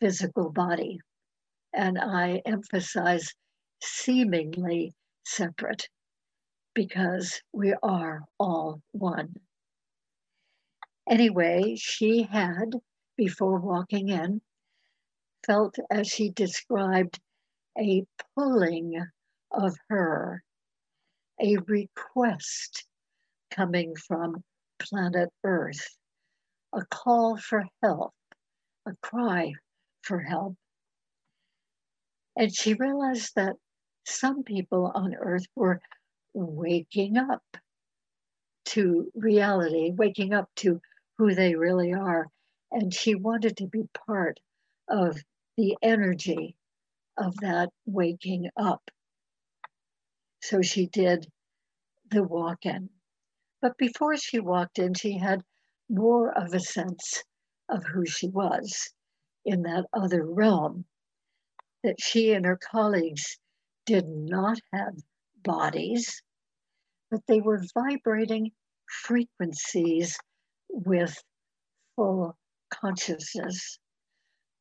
[0.00, 0.98] physical body.
[1.72, 3.34] And I emphasize
[3.82, 4.94] seemingly
[5.24, 5.88] separate
[6.80, 9.34] because we are all one.
[11.06, 12.70] Anyway, she had,
[13.18, 14.40] before walking in,
[15.46, 17.20] felt as she described
[17.78, 18.02] a
[18.34, 18.94] pulling
[19.52, 20.42] of her,
[21.38, 22.86] a request
[23.50, 24.42] coming from
[24.78, 25.98] planet Earth,
[26.72, 28.14] a call for help,
[28.86, 29.52] a cry
[30.00, 30.54] for help.
[32.36, 33.56] And she realized that
[34.06, 35.82] some people on Earth were
[36.34, 37.42] waking up
[38.66, 40.80] to reality, waking up to
[41.18, 42.26] who they really are.
[42.70, 44.38] And she wanted to be part
[44.88, 45.18] of
[45.56, 46.56] the energy
[47.18, 48.90] of that waking up.
[50.42, 51.26] So she did
[52.10, 52.90] the walk in.
[53.60, 55.42] But before she walked in, she had
[55.88, 57.22] more of a sense
[57.68, 58.92] of who she was
[59.44, 60.84] in that other realm.
[61.82, 63.38] That she and her colleagues
[63.86, 64.94] did not have
[65.42, 66.22] bodies,
[67.10, 68.50] but they were vibrating
[69.04, 70.16] frequencies
[70.68, 71.16] with
[71.96, 72.36] full
[72.70, 73.78] consciousness.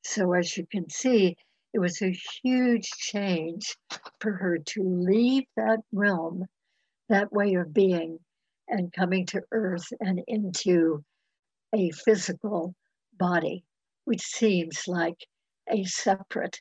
[0.03, 1.35] So, as you can see,
[1.73, 3.77] it was a huge change
[4.19, 6.45] for her to leave that realm,
[7.09, 8.19] that way of being,
[8.67, 11.03] and coming to earth and into
[11.75, 12.73] a physical
[13.13, 13.63] body,
[14.05, 15.27] which seems like
[15.69, 16.59] a separate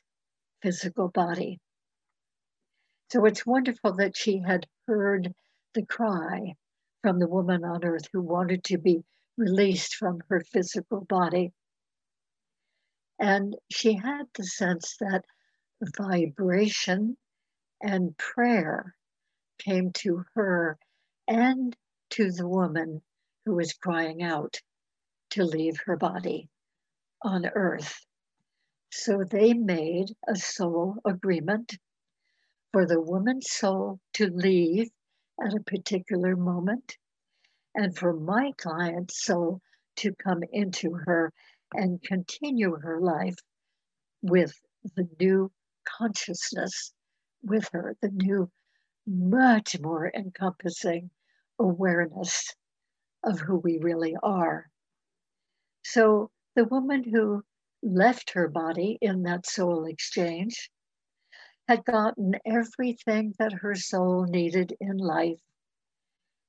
[0.61, 1.59] physical body.
[3.11, 5.33] So it's wonderful that she had heard
[5.73, 6.55] the cry
[7.01, 9.03] from the woman on earth who wanted to be
[9.35, 11.51] released from her physical body.
[13.19, 15.25] And she had the sense that
[15.97, 17.17] vibration
[17.81, 18.95] and prayer
[19.57, 20.77] came to her
[21.27, 21.75] and
[22.11, 23.01] to the woman
[23.45, 24.61] who was crying out
[25.31, 26.49] to leave her body
[27.23, 28.05] on earth.
[28.91, 31.77] So they made a soul agreement
[32.71, 34.89] for the woman's soul to leave
[35.43, 36.97] at a particular moment
[37.75, 39.61] and for my client's soul
[39.95, 41.31] to come into her
[41.73, 43.37] and continue her life
[44.21, 44.53] with
[44.95, 45.51] the new
[45.83, 46.93] consciousness
[47.41, 48.49] with her, the new,
[49.07, 51.09] much more encompassing
[51.57, 52.53] awareness
[53.23, 54.69] of who we really are.
[55.83, 57.43] So the woman who
[57.81, 60.69] left her body in that soul exchange
[61.69, 65.39] had gotten everything that her soul needed in life.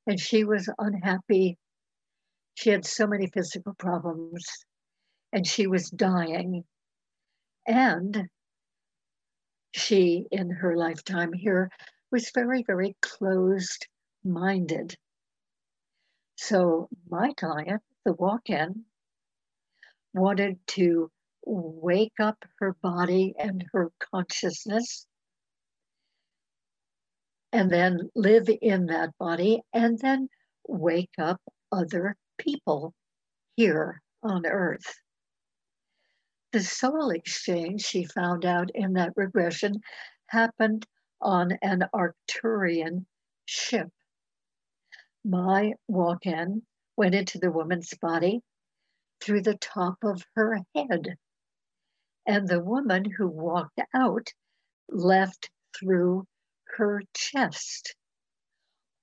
[0.07, 1.59] And she was unhappy.
[2.55, 4.47] She had so many physical problems
[5.31, 6.65] and she was dying.
[7.67, 8.31] And
[9.73, 11.71] she, in her lifetime here,
[12.11, 13.89] was very, very closed
[14.25, 14.97] minded.
[16.37, 18.87] So my client, the walk in,
[20.15, 21.11] wanted to
[21.45, 25.07] wake up her body and her consciousness
[27.53, 30.29] and then live in that body and then
[30.69, 31.41] wake up
[31.73, 32.95] other people
[33.57, 34.95] here on earth.
[36.53, 39.81] The soul exchange, she found out in that regression,
[40.27, 40.87] happened
[41.21, 43.07] on an Arcturian
[43.45, 43.89] ship.
[45.25, 46.63] My walk in
[46.97, 48.41] went into the woman's body
[49.21, 51.17] through the top of her head.
[52.27, 54.33] And the woman who walked out
[54.89, 56.27] left through
[56.77, 57.95] her chest,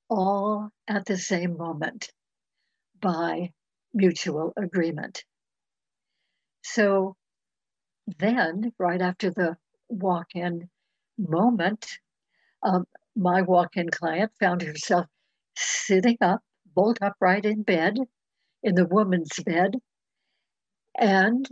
[0.09, 2.09] all at the same moment
[3.01, 3.51] by
[3.93, 5.24] mutual agreement.
[6.63, 7.15] So
[8.18, 9.57] then, right after the
[9.89, 10.70] walk in
[11.18, 11.86] moment,
[12.63, 15.07] um, my walk in client found herself
[15.55, 16.41] sitting up,
[16.74, 17.97] bolt upright in bed,
[18.63, 19.76] in the woman's bed,
[20.97, 21.47] and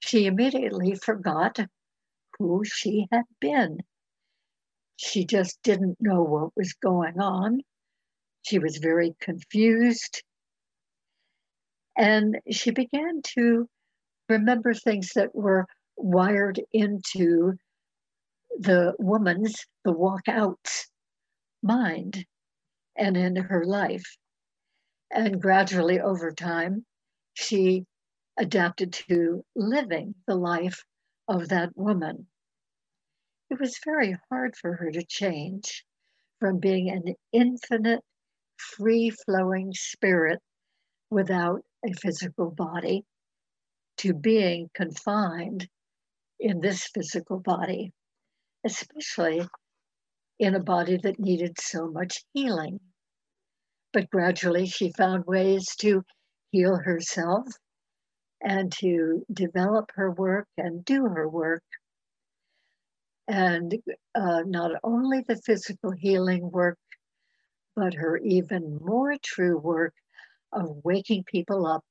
[0.00, 1.58] she immediately forgot
[2.38, 3.78] who she had been.
[5.02, 7.62] She just didn't know what was going on.
[8.42, 10.22] She was very confused.
[11.96, 13.66] And she began to
[14.28, 15.64] remember things that were
[15.96, 17.54] wired into
[18.58, 20.90] the woman's, the walkout's
[21.62, 22.26] mind
[22.94, 24.18] and in her life.
[25.10, 26.84] And gradually over time,
[27.32, 27.86] she
[28.38, 30.84] adapted to living the life
[31.26, 32.26] of that woman.
[33.60, 35.84] It was very hard for her to change
[36.38, 38.00] from being an infinite,
[38.56, 40.40] free flowing spirit
[41.10, 43.04] without a physical body
[43.98, 45.68] to being confined
[46.38, 47.92] in this physical body,
[48.64, 49.46] especially
[50.38, 52.80] in a body that needed so much healing.
[53.92, 56.02] But gradually she found ways to
[56.50, 57.46] heal herself
[58.40, 61.62] and to develop her work and do her work.
[63.28, 63.74] And
[64.14, 66.78] uh, not only the physical healing work,
[67.76, 69.94] but her even more true work
[70.52, 71.84] of waking people up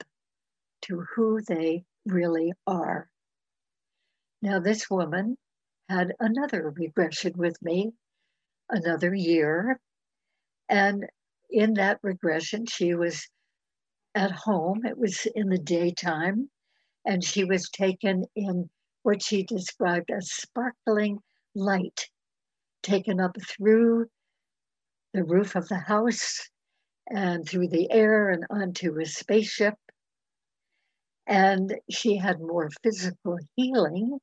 [0.84, 3.10] to who they really are.
[4.42, 5.38] Now, this woman
[5.88, 7.94] had another regression with me,
[8.70, 9.80] another year.
[10.70, 11.06] And
[11.50, 13.28] in that regression, she was
[14.16, 14.86] at home.
[14.86, 16.50] It was in the daytime,
[17.06, 18.70] and she was taken in
[19.04, 21.20] what she described as sparkling
[21.56, 22.10] light,
[22.84, 24.08] taken up through
[25.14, 26.50] the roof of the house
[27.10, 29.76] and through the air and onto a spaceship.
[31.28, 34.20] And she had more physical healing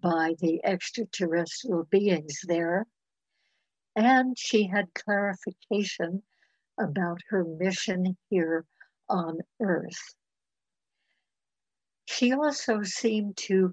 [0.00, 2.86] by the extraterrestrial beings there.
[3.96, 6.22] And she had clarification
[6.78, 8.64] about her mission here
[9.08, 10.14] on earth.
[12.06, 13.72] she also seemed to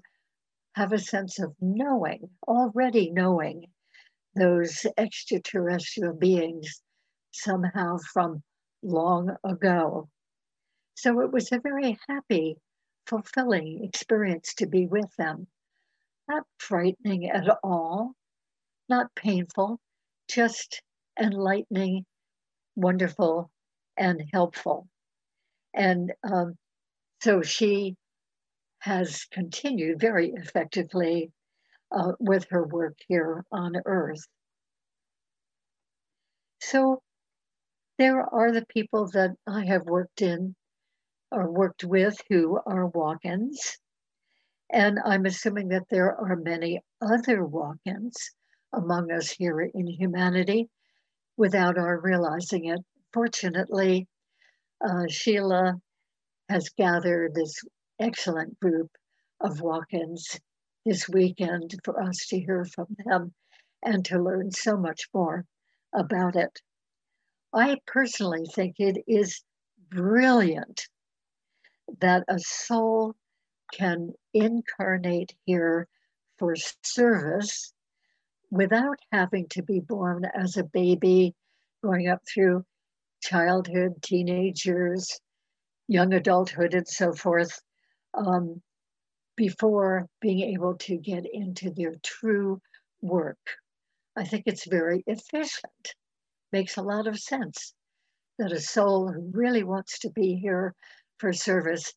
[0.76, 3.64] have a sense of knowing, already knowing
[4.34, 6.82] those extraterrestrial beings
[7.32, 8.42] somehow from
[8.82, 10.06] long ago.
[10.94, 12.56] So it was a very happy,
[13.06, 15.46] fulfilling experience to be with them.
[16.28, 18.12] Not frightening at all,
[18.90, 19.80] not painful,
[20.28, 20.82] just
[21.18, 22.04] enlightening,
[22.74, 23.50] wonderful,
[23.96, 24.88] and helpful.
[25.72, 26.54] And um,
[27.22, 27.96] so she
[28.86, 31.32] has continued very effectively
[31.90, 34.24] uh, with her work here on Earth.
[36.60, 37.02] So
[37.98, 40.54] there are the people that I have worked in
[41.32, 43.76] or worked with who are walk ins.
[44.70, 48.16] And I'm assuming that there are many other walk ins
[48.72, 50.68] among us here in humanity
[51.36, 52.80] without our realizing it.
[53.12, 54.06] Fortunately,
[54.80, 55.74] uh, Sheila
[56.48, 57.64] has gathered this
[57.98, 58.90] excellent group
[59.40, 60.38] of walk ins
[60.84, 63.34] this weekend for us to hear from them
[63.82, 65.44] and to learn so much more
[65.94, 66.60] about it.
[67.52, 69.42] I personally think it is
[69.90, 70.88] brilliant
[72.00, 73.14] that a soul
[73.72, 75.88] can incarnate here
[76.38, 77.72] for service
[78.50, 81.34] without having to be born as a baby,
[81.82, 82.64] going up through
[83.22, 85.20] childhood, teenagers,
[85.88, 87.60] young adulthood, and so forth,
[88.16, 88.62] um,
[89.36, 92.60] before being able to get into their true
[93.02, 93.38] work.
[94.16, 95.94] I think it's very efficient.
[96.52, 97.74] Makes a lot of sense
[98.38, 100.74] that a soul who really wants to be here
[101.18, 101.92] for service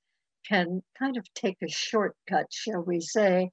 [0.48, 3.52] can kind of take a shortcut, shall we say,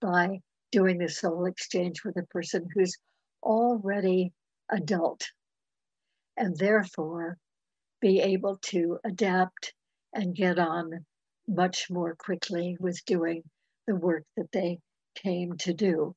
[0.00, 0.40] by
[0.72, 2.96] doing the soul exchange with a person who's
[3.42, 4.32] already
[4.70, 5.24] adult
[6.36, 7.36] and therefore
[8.00, 9.74] be able to adapt
[10.12, 11.04] and get on
[11.48, 13.42] much more quickly with doing
[13.86, 14.78] the work that they
[15.14, 16.14] came to do.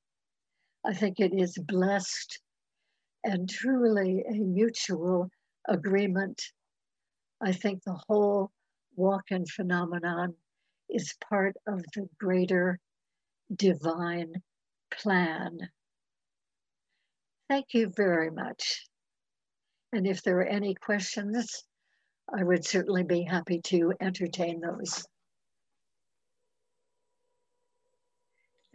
[0.85, 2.39] I think it is blessed
[3.23, 5.29] and truly a mutual
[5.67, 6.41] agreement.
[7.39, 8.51] I think the whole
[8.95, 10.35] walk in phenomenon
[10.89, 12.79] is part of the greater
[13.55, 14.33] divine
[14.91, 15.57] plan.
[17.49, 18.85] Thank you very much.
[19.93, 21.63] And if there are any questions,
[22.33, 25.05] I would certainly be happy to entertain those.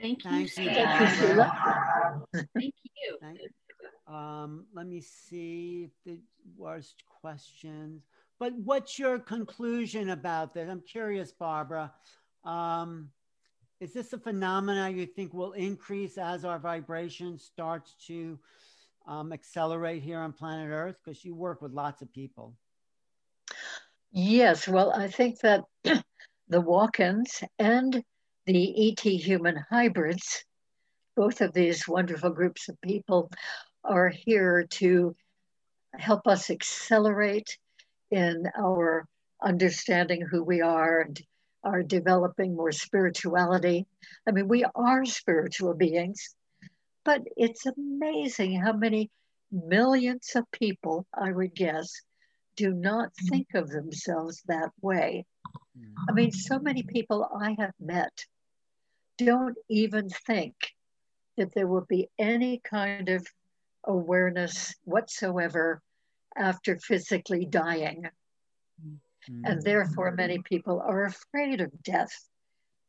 [0.01, 0.30] Thank you.
[0.30, 2.22] Thank you, Thank you, Sheila.
[2.55, 3.18] Thank you.
[3.20, 3.40] Thank
[4.07, 6.18] Um, let me see if there
[6.57, 8.03] was questions.
[8.38, 10.68] But what's your conclusion about this?
[10.68, 11.92] I'm curious, Barbara.
[12.44, 13.11] Um,
[13.80, 18.38] is this a phenomena you think will increase as our vibration starts to
[19.07, 20.97] um, accelerate here on planet Earth?
[21.03, 22.55] Because you work with lots of people.
[24.12, 25.64] Yes, well, I think that
[26.49, 28.03] the walk ins and
[28.47, 30.44] the ET human hybrids,
[31.16, 33.30] both of these wonderful groups of people,
[33.84, 35.14] are here to
[35.94, 37.59] help us accelerate
[38.11, 39.07] in our
[39.42, 41.20] understanding who we are and
[41.64, 43.86] are developing more spirituality.
[44.26, 46.34] I mean, we are spiritual beings,
[47.05, 49.11] but it's amazing how many
[49.51, 51.90] millions of people, I would guess,
[52.57, 55.26] do not think of themselves that way.
[56.09, 58.24] I mean, so many people I have met
[59.18, 60.54] don't even think
[61.36, 63.26] that there will be any kind of
[63.84, 65.80] awareness whatsoever
[66.36, 68.06] after physically dying.
[68.84, 69.44] Mm-hmm.
[69.44, 72.12] And therefore, many people are afraid of death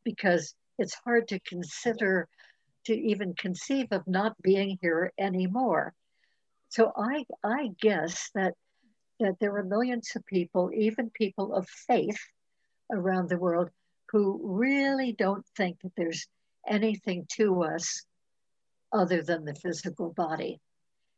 [0.04, 2.28] because it's hard to consider,
[2.86, 5.94] to even conceive of not being here anymore.
[6.68, 8.54] So I, I guess that,
[9.20, 12.18] that there are millions of people, even people of faith
[12.92, 13.70] around the world,
[14.10, 16.26] who really don't think that there's
[16.66, 18.04] anything to us
[18.92, 20.60] other than the physical body.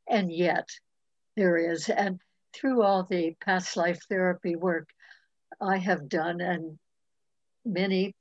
[0.08, 0.68] And yet
[1.36, 1.88] there is.
[1.88, 2.20] And
[2.52, 4.88] through all the past life therapy work
[5.60, 6.78] I have done and
[7.64, 8.14] many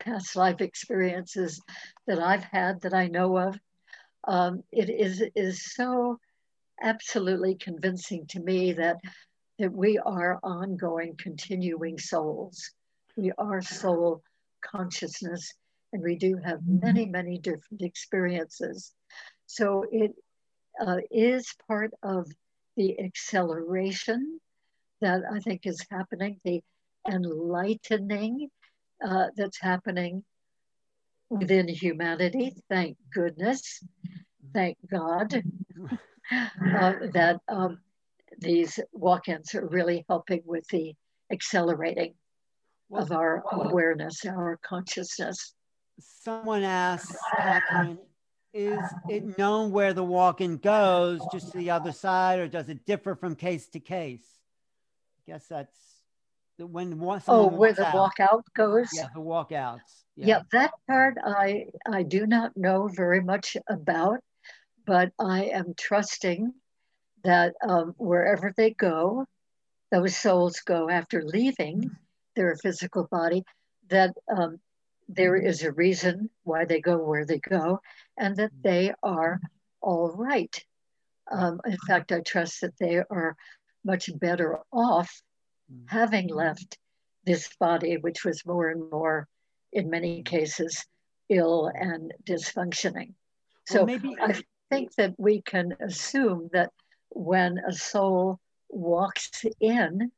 [0.00, 1.60] past life experiences
[2.06, 3.58] that I've had that I know of,
[4.26, 6.18] um, it is, is so
[6.82, 8.96] absolutely convincing to me that,
[9.58, 12.70] that we are ongoing, continuing souls
[13.16, 14.22] we are soul
[14.64, 15.54] consciousness
[15.92, 18.92] and we do have many, many different experiences.
[19.46, 20.12] So it
[20.84, 22.26] uh, is part of
[22.76, 24.40] the acceleration
[25.00, 26.62] that I think is happening, the
[27.08, 28.48] enlightening
[29.06, 30.24] uh, that's happening
[31.30, 32.54] within humanity.
[32.68, 33.84] Thank goodness.
[34.52, 35.34] Thank God
[36.32, 37.78] uh, that um,
[38.38, 40.94] these walk ins are really helping with the
[41.30, 42.14] accelerating
[42.92, 45.54] of our awareness, our consciousness.
[45.98, 47.98] Someone asks, Catherine,
[48.52, 52.86] is it known where the walk-in goes, just to the other side, or does it
[52.86, 54.24] differ from case to case?
[55.18, 55.76] I guess that's
[56.58, 58.30] when oh where the walk out.
[58.30, 59.80] walkout goes yeah the walkouts
[60.14, 60.26] yeah.
[60.26, 64.20] yeah that part i i do not know very much about
[64.86, 66.52] but i am trusting
[67.24, 69.26] that um, wherever they go
[69.90, 71.90] those souls go after leaving
[72.34, 73.44] their physical body
[73.88, 74.58] that um,
[75.08, 77.80] there is a reason why they go where they go
[78.18, 79.40] and that they are
[79.80, 80.64] all right.
[81.30, 83.36] Um, in fact, I trust that they are
[83.84, 85.10] much better off
[85.86, 86.78] having left
[87.24, 89.28] this body, which was more and more,
[89.72, 90.84] in many cases,
[91.28, 93.14] ill and dysfunctioning.
[93.66, 96.70] So well, maybe I think that we can assume that
[97.08, 100.10] when a soul walks in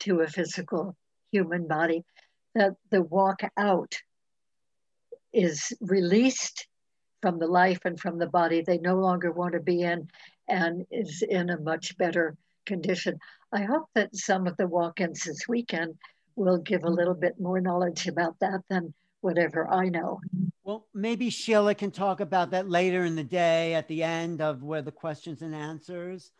[0.00, 0.96] to a physical
[1.30, 2.04] human body,
[2.54, 3.94] that the walk out
[5.32, 6.66] is released
[7.20, 10.08] from the life and from the body they no longer want to be in
[10.48, 13.18] and is in a much better condition.
[13.52, 15.94] I hope that some of the walk ins this weekend
[16.36, 20.20] will give a little bit more knowledge about that than whatever I know.
[20.62, 24.62] Well, maybe Sheila can talk about that later in the day at the end of
[24.62, 26.30] where the questions and answers.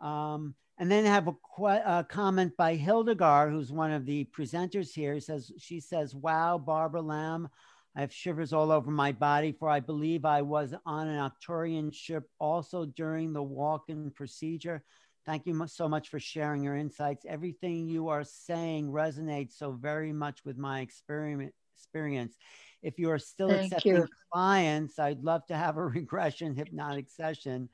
[0.00, 4.92] Um, and then have a, qu- a, comment by Hildegard, who's one of the presenters
[4.92, 5.18] here.
[5.20, 7.48] Says she says, "Wow, Barbara Lamb,
[7.96, 11.94] I have shivers all over my body, for I believe I was on an Arcturian
[11.94, 14.82] ship also during the walk in procedure.
[15.24, 17.24] Thank you so much for sharing your insights.
[17.26, 22.36] Everything you are saying resonates so very much with my experience.
[22.82, 24.08] If you are still Thank accepting you.
[24.32, 27.68] clients, I'd love to have a regression hypnotic session.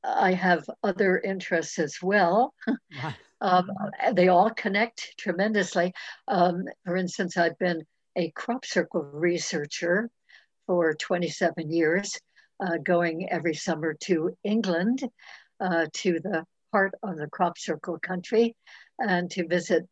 [0.05, 2.55] I have other interests as well.
[3.40, 3.70] um,
[4.14, 5.93] they all connect tremendously.
[6.28, 7.82] Um, for instance, I've been
[8.16, 10.11] a crop circle researcher
[10.66, 12.18] for 27 years,
[12.61, 15.03] uh, going every summer to England,
[15.61, 18.55] uh, to the heart of the crop circle country,
[18.99, 19.88] and to visit.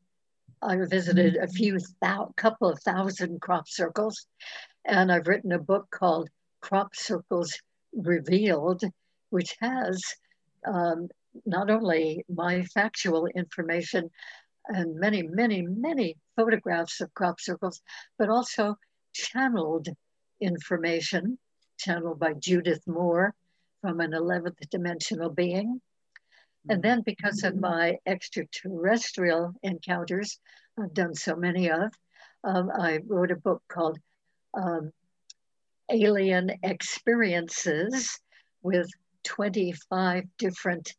[0.62, 4.26] I visited a few thou- couple of thousand crop circles,
[4.84, 6.28] and I've written a book called
[6.60, 7.58] Crop Circles
[7.94, 8.82] Revealed,
[9.30, 10.02] which has
[10.66, 11.08] um,
[11.46, 14.10] not only my factual information
[14.66, 17.80] and many, many, many photographs of crop circles,
[18.18, 18.76] but also
[19.12, 19.88] channeled
[20.40, 21.38] information,
[21.78, 23.34] channeled by Judith Moore
[23.80, 25.80] from an 11th dimensional being.
[26.68, 30.38] And then, because of my extraterrestrial encounters,
[30.78, 31.92] I've done so many of,
[32.44, 33.98] um, I wrote a book called
[34.54, 34.92] um,
[35.90, 38.20] Alien Experiences
[38.62, 38.88] with
[39.24, 40.94] 25 different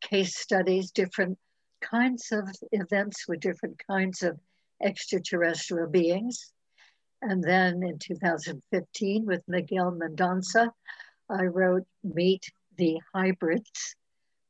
[0.00, 1.38] case studies, different
[1.80, 4.38] kinds of events with different kinds of
[4.82, 6.52] extraterrestrial beings.
[7.20, 10.70] And then in 2015, with Miguel Mendonça,
[11.30, 13.94] I wrote Meet the Hybrids,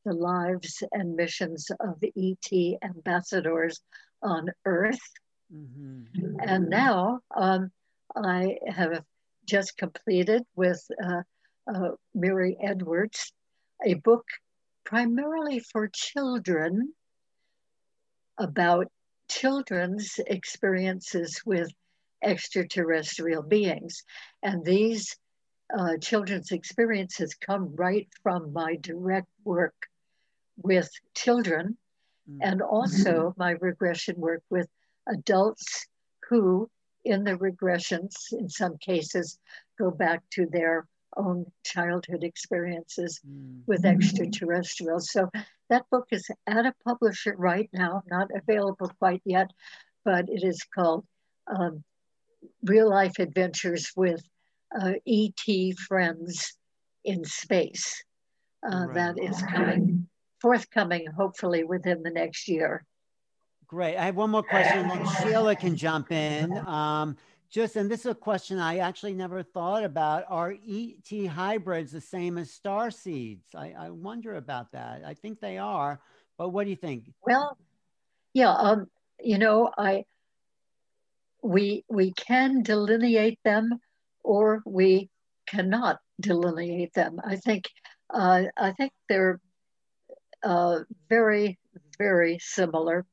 [0.05, 3.81] the lives and missions of ET ambassadors
[4.23, 5.01] on Earth.
[5.55, 6.37] Mm-hmm.
[6.41, 7.71] And now um,
[8.17, 9.03] I have
[9.47, 11.23] just completed with uh,
[11.73, 13.33] uh, Mary Edwards,
[13.85, 14.25] a book
[14.85, 16.93] primarily for children
[18.39, 18.87] about
[19.29, 21.71] children's experiences with
[22.23, 24.03] extraterrestrial beings.
[24.43, 25.17] And these
[25.77, 29.75] uh, children's experiences come right from my direct work
[30.65, 31.77] with children
[32.31, 32.39] mm.
[32.41, 34.69] and also my regression work with
[35.09, 35.87] adults
[36.29, 36.71] who,
[37.05, 39.39] in the regressions, in some cases,
[39.79, 40.87] go back to their
[41.17, 43.61] own childhood experiences mm.
[43.67, 45.11] with extraterrestrials.
[45.11, 45.31] So
[45.69, 49.51] that book is at a publisher right now, not available quite yet,
[50.05, 51.05] but it is called
[51.47, 51.85] um,
[52.65, 54.23] Real Life Adventures with
[54.79, 56.57] uh, ET Friends
[57.05, 58.05] in Space.
[58.65, 58.95] Uh, right.
[58.95, 60.09] That is coming,
[60.43, 62.85] forthcoming, hopefully within the next year.
[63.69, 63.97] Great.
[63.97, 66.59] I have one more question, and then Sheila can jump in.
[66.67, 67.17] Um,
[67.49, 70.25] just, and this is a question I actually never thought about.
[70.29, 73.47] Are ET hybrids the same as star seeds?
[73.55, 75.03] I, I wonder about that.
[75.07, 76.01] I think they are,
[76.37, 77.13] but what do you think?
[77.23, 77.57] Well,
[78.35, 78.89] yeah, um,
[79.23, 80.05] you know, I
[81.43, 83.81] we we can delineate them
[84.23, 85.11] or we
[85.47, 87.21] cannot delineate them.
[87.25, 87.69] I think
[88.11, 89.41] uh, I think they're
[90.43, 91.59] uh, very
[91.99, 93.07] very similar.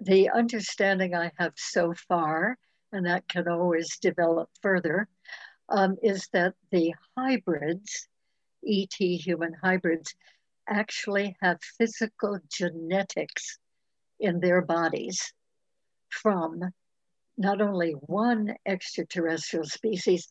[0.00, 2.56] The understanding I have so far,
[2.92, 5.08] and that can always develop further,
[5.68, 8.08] um, is that the hybrids,
[8.66, 10.14] ET human hybrids,
[10.66, 13.58] actually have physical genetics
[14.18, 15.32] in their bodies
[16.08, 16.72] from
[17.36, 20.28] not only one extraterrestrial species,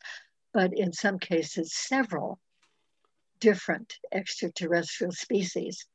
[0.54, 2.40] but in some cases, several
[3.40, 5.86] different extraterrestrial species.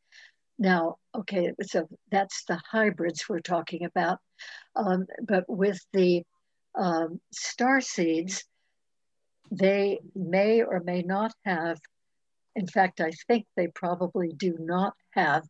[0.58, 4.18] Now, okay, so that's the hybrids we're talking about.
[4.74, 6.24] Um, but with the
[6.74, 8.44] um, star seeds,
[9.50, 11.78] they may or may not have,
[12.56, 15.44] in fact, I think they probably do not have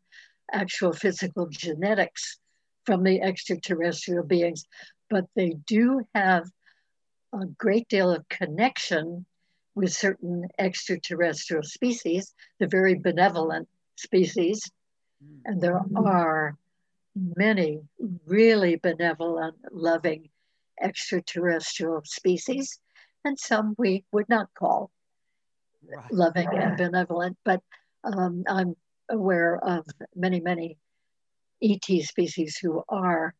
[0.53, 2.39] actual physical genetics
[2.85, 4.65] from the extraterrestrial beings,
[5.11, 6.45] but they do have
[7.33, 9.27] a great deal of connection
[9.75, 14.61] with certain extraterrestrial species, the very benevolent species.
[15.45, 16.57] And there are
[17.15, 17.81] many
[18.27, 20.29] really benevolent, loving
[20.81, 22.79] extraterrestrial species,
[23.25, 24.91] and some we would not call
[25.87, 26.13] right.
[26.13, 27.61] loving and benevolent, but
[28.05, 28.77] um, I'm
[29.09, 30.79] aware of many, many
[31.63, 33.35] ET species who are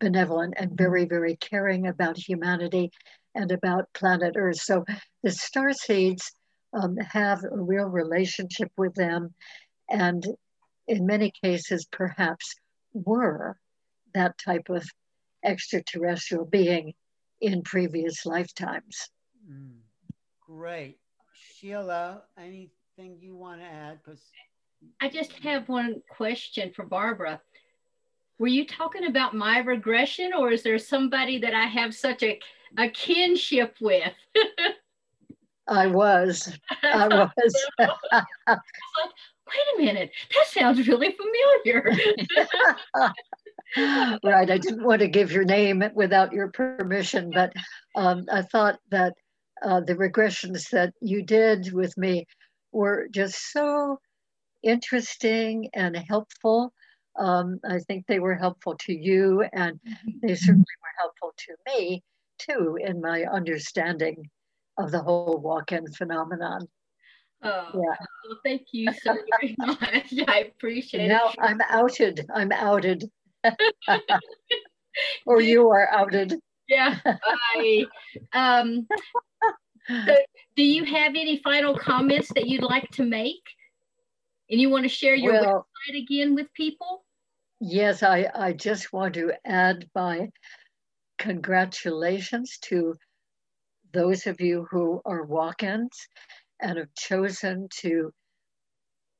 [0.00, 2.90] benevolent and very, very caring about humanity
[3.34, 4.60] and about planet Earth.
[4.60, 4.84] So
[5.22, 6.32] the star seeds
[6.72, 9.34] um, have a real relationship with them,
[9.90, 10.24] and
[10.86, 12.54] in many cases, perhaps
[12.92, 13.56] were
[14.14, 14.86] that type of
[15.44, 16.94] extraterrestrial being
[17.40, 19.10] in previous lifetimes.
[19.50, 19.78] Mm,
[20.40, 20.98] great.
[21.34, 23.98] Sheila, anything you want to add?
[24.02, 24.20] Because
[25.00, 27.40] I just have one question for Barbara.
[28.38, 32.38] Were you talking about my regression, or is there somebody that I have such a,
[32.76, 34.12] a kinship with?
[35.68, 36.56] I was.
[36.82, 37.08] I
[37.38, 37.66] was.
[39.54, 41.90] wait a minute, that sounds really familiar.
[44.24, 44.50] right.
[44.50, 47.52] I didn't want to give your name without your permission, but
[47.96, 49.14] um, I thought that
[49.62, 52.26] uh, the regressions that you did with me
[52.72, 53.98] were just so
[54.62, 56.72] interesting and helpful.
[57.18, 60.34] Um, I think they were helpful to you, and they mm-hmm.
[60.34, 62.02] certainly were helpful to me
[62.38, 64.28] too in my understanding
[64.78, 66.66] of the whole walk-in phenomenon.
[67.44, 67.96] Oh, yeah.
[68.26, 70.14] Well, thank you so very much.
[70.26, 71.36] I appreciate now it.
[71.38, 72.26] Now I'm outed.
[72.34, 73.10] I'm outed.
[75.26, 76.34] or you are outed.
[76.68, 76.98] Yeah.
[77.54, 77.84] I,
[78.32, 78.86] um,
[79.88, 80.16] so
[80.56, 83.42] do you have any final comments that you'd like to make?
[84.50, 87.04] And you want to share your well, website again with people?
[87.60, 90.28] Yes, I, I just want to add my
[91.18, 92.94] congratulations to
[93.92, 96.08] those of you who are walk ins
[96.60, 98.12] and have chosen to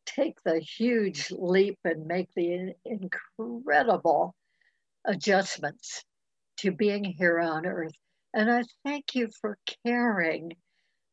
[0.07, 4.35] take the huge leap and make the incredible
[5.05, 6.05] adjustments
[6.59, 7.95] to being here on earth.
[8.33, 10.53] And I thank you for caring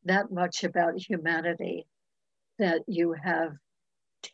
[0.04, 1.86] that much about humanity
[2.58, 3.52] that you have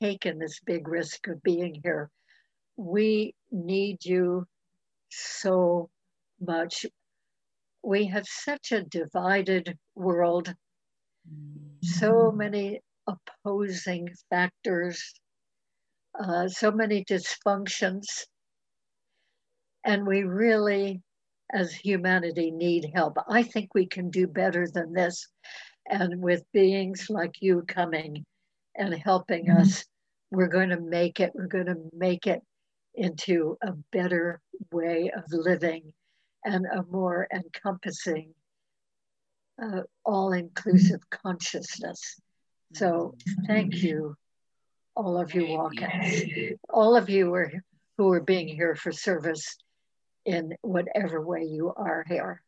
[0.01, 2.11] taken this big risk of being here.
[2.77, 4.47] We need you
[5.11, 5.91] so
[6.41, 6.87] much.
[7.83, 10.55] We have such a divided world,
[11.83, 15.03] so many opposing factors,
[16.23, 18.07] uh, so many dysfunctions.
[19.85, 21.01] And we really,
[21.53, 23.17] as humanity, need help.
[23.29, 25.27] I think we can do better than this.
[25.89, 28.25] And with beings like you coming,
[28.79, 29.61] and helping mm-hmm.
[29.61, 29.85] us,
[30.31, 32.41] we're going to make it, we're going to make it
[32.95, 34.41] into a better
[34.73, 35.93] way of living
[36.45, 38.33] and a more encompassing,
[39.63, 42.21] uh, all inclusive consciousness.
[42.75, 43.15] So
[43.47, 44.17] thank you,
[44.95, 47.53] all of you walk-ins, all of you are,
[47.97, 49.57] who are being here for service
[50.25, 52.43] in whatever way you are here.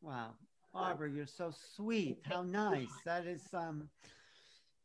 [0.00, 0.30] Wow.
[0.72, 2.18] Barbara, you're so sweet.
[2.22, 2.88] How nice.
[3.04, 3.88] That is um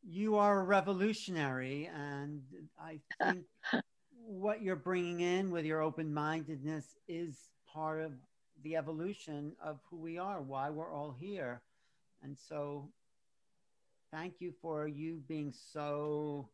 [0.05, 2.41] you are a revolutionary, and
[2.79, 3.45] I think
[4.25, 7.37] what you're bringing in with your open mindedness is
[7.71, 8.13] part of
[8.63, 11.61] the evolution of who we are, why we're all here.
[12.21, 12.89] And so,
[14.11, 16.49] thank you for you being so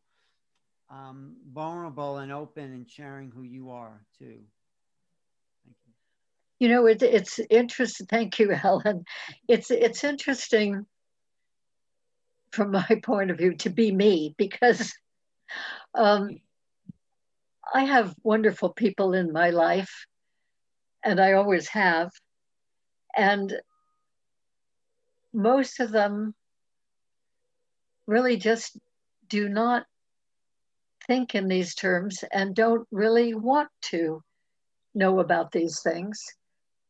[0.90, 4.40] um, vulnerable and open and sharing who you are, too.
[5.64, 5.94] Thank you.
[6.60, 8.08] You know, it, it's interesting.
[8.08, 9.06] Thank you, Helen.
[9.48, 10.86] It's it's interesting
[12.52, 14.94] from my point of view to be me because
[15.94, 16.40] um,
[17.74, 20.06] I have wonderful people in my life,
[21.04, 22.12] and I always have,
[23.16, 23.54] and
[25.34, 26.34] most of them
[28.08, 28.78] really just
[29.28, 29.86] do not
[31.06, 34.22] think in these terms and don't really want to
[34.96, 36.24] know about these things.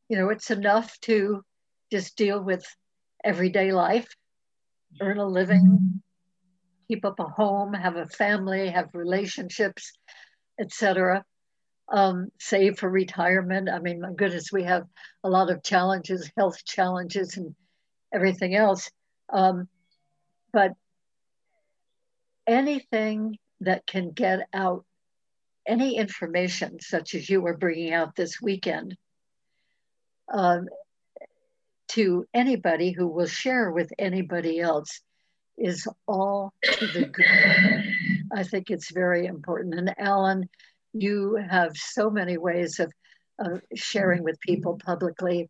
[0.08, 1.44] You know, it's enough to
[1.92, 2.66] just deal with
[3.24, 4.08] everyday life,
[5.02, 6.02] earn a living,
[6.88, 9.92] keep up a home, have a family, have relationships,
[10.60, 11.24] etc.
[11.92, 13.68] Um, save for retirement.
[13.68, 14.84] I mean, my goodness, we have
[15.24, 17.56] a lot of challenges, health challenges, and
[18.14, 18.92] everything else.
[19.32, 19.68] Um,
[20.54, 20.74] but
[22.46, 24.86] anything that can get out
[25.68, 28.98] any information, such as you were bringing out this weekend,
[30.34, 30.68] um,
[31.90, 35.02] to anybody who will share with anybody else
[35.58, 37.24] is all to the good.
[38.34, 39.76] I think it's very important.
[39.76, 40.50] And Alan,
[40.94, 42.92] you have so many ways of,
[43.40, 45.50] of sharing with people publicly.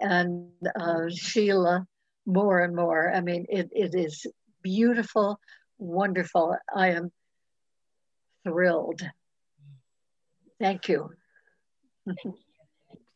[0.00, 1.86] And uh, Sheila,
[2.26, 3.12] more and more.
[3.12, 4.26] I mean, it, it is
[4.62, 5.40] beautiful,
[5.78, 6.56] wonderful.
[6.74, 7.10] I am
[8.44, 9.02] thrilled.
[10.60, 11.10] Thank you.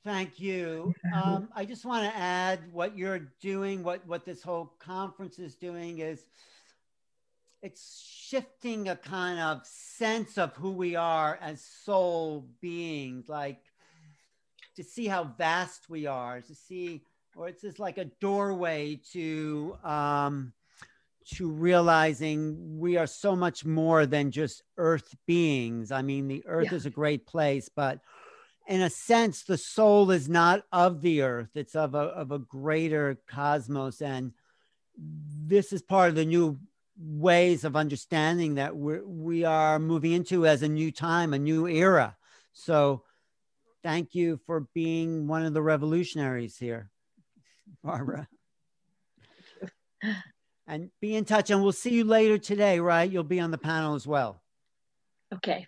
[0.04, 0.92] Thank you.
[1.14, 5.54] Um, I just want to add what you're doing, what, what this whole conference is
[5.54, 6.26] doing is
[7.62, 13.60] it's shifting a kind of sense of who we are as soul beings, like
[14.76, 17.02] to see how vast we are, to see,
[17.36, 20.52] or it's just like a doorway to um,
[21.34, 25.92] to realizing we are so much more than just earth beings.
[25.92, 26.76] I mean, the earth yeah.
[26.76, 28.00] is a great place, but
[28.66, 32.40] in a sense, the soul is not of the earth, it's of a, of a
[32.40, 34.00] greater cosmos.
[34.00, 34.32] And
[34.96, 36.58] this is part of the new
[36.98, 41.66] ways of understanding that we're, we are moving into as a new time, a new
[41.66, 42.16] era.
[42.52, 43.04] So,
[43.82, 46.90] thank you for being one of the revolutionaries here,
[47.82, 48.28] Barbara
[50.66, 51.50] and be in touch.
[51.50, 53.10] And we'll see you later today, right?
[53.10, 54.42] You'll be on the panel as well.
[55.34, 55.66] Okay.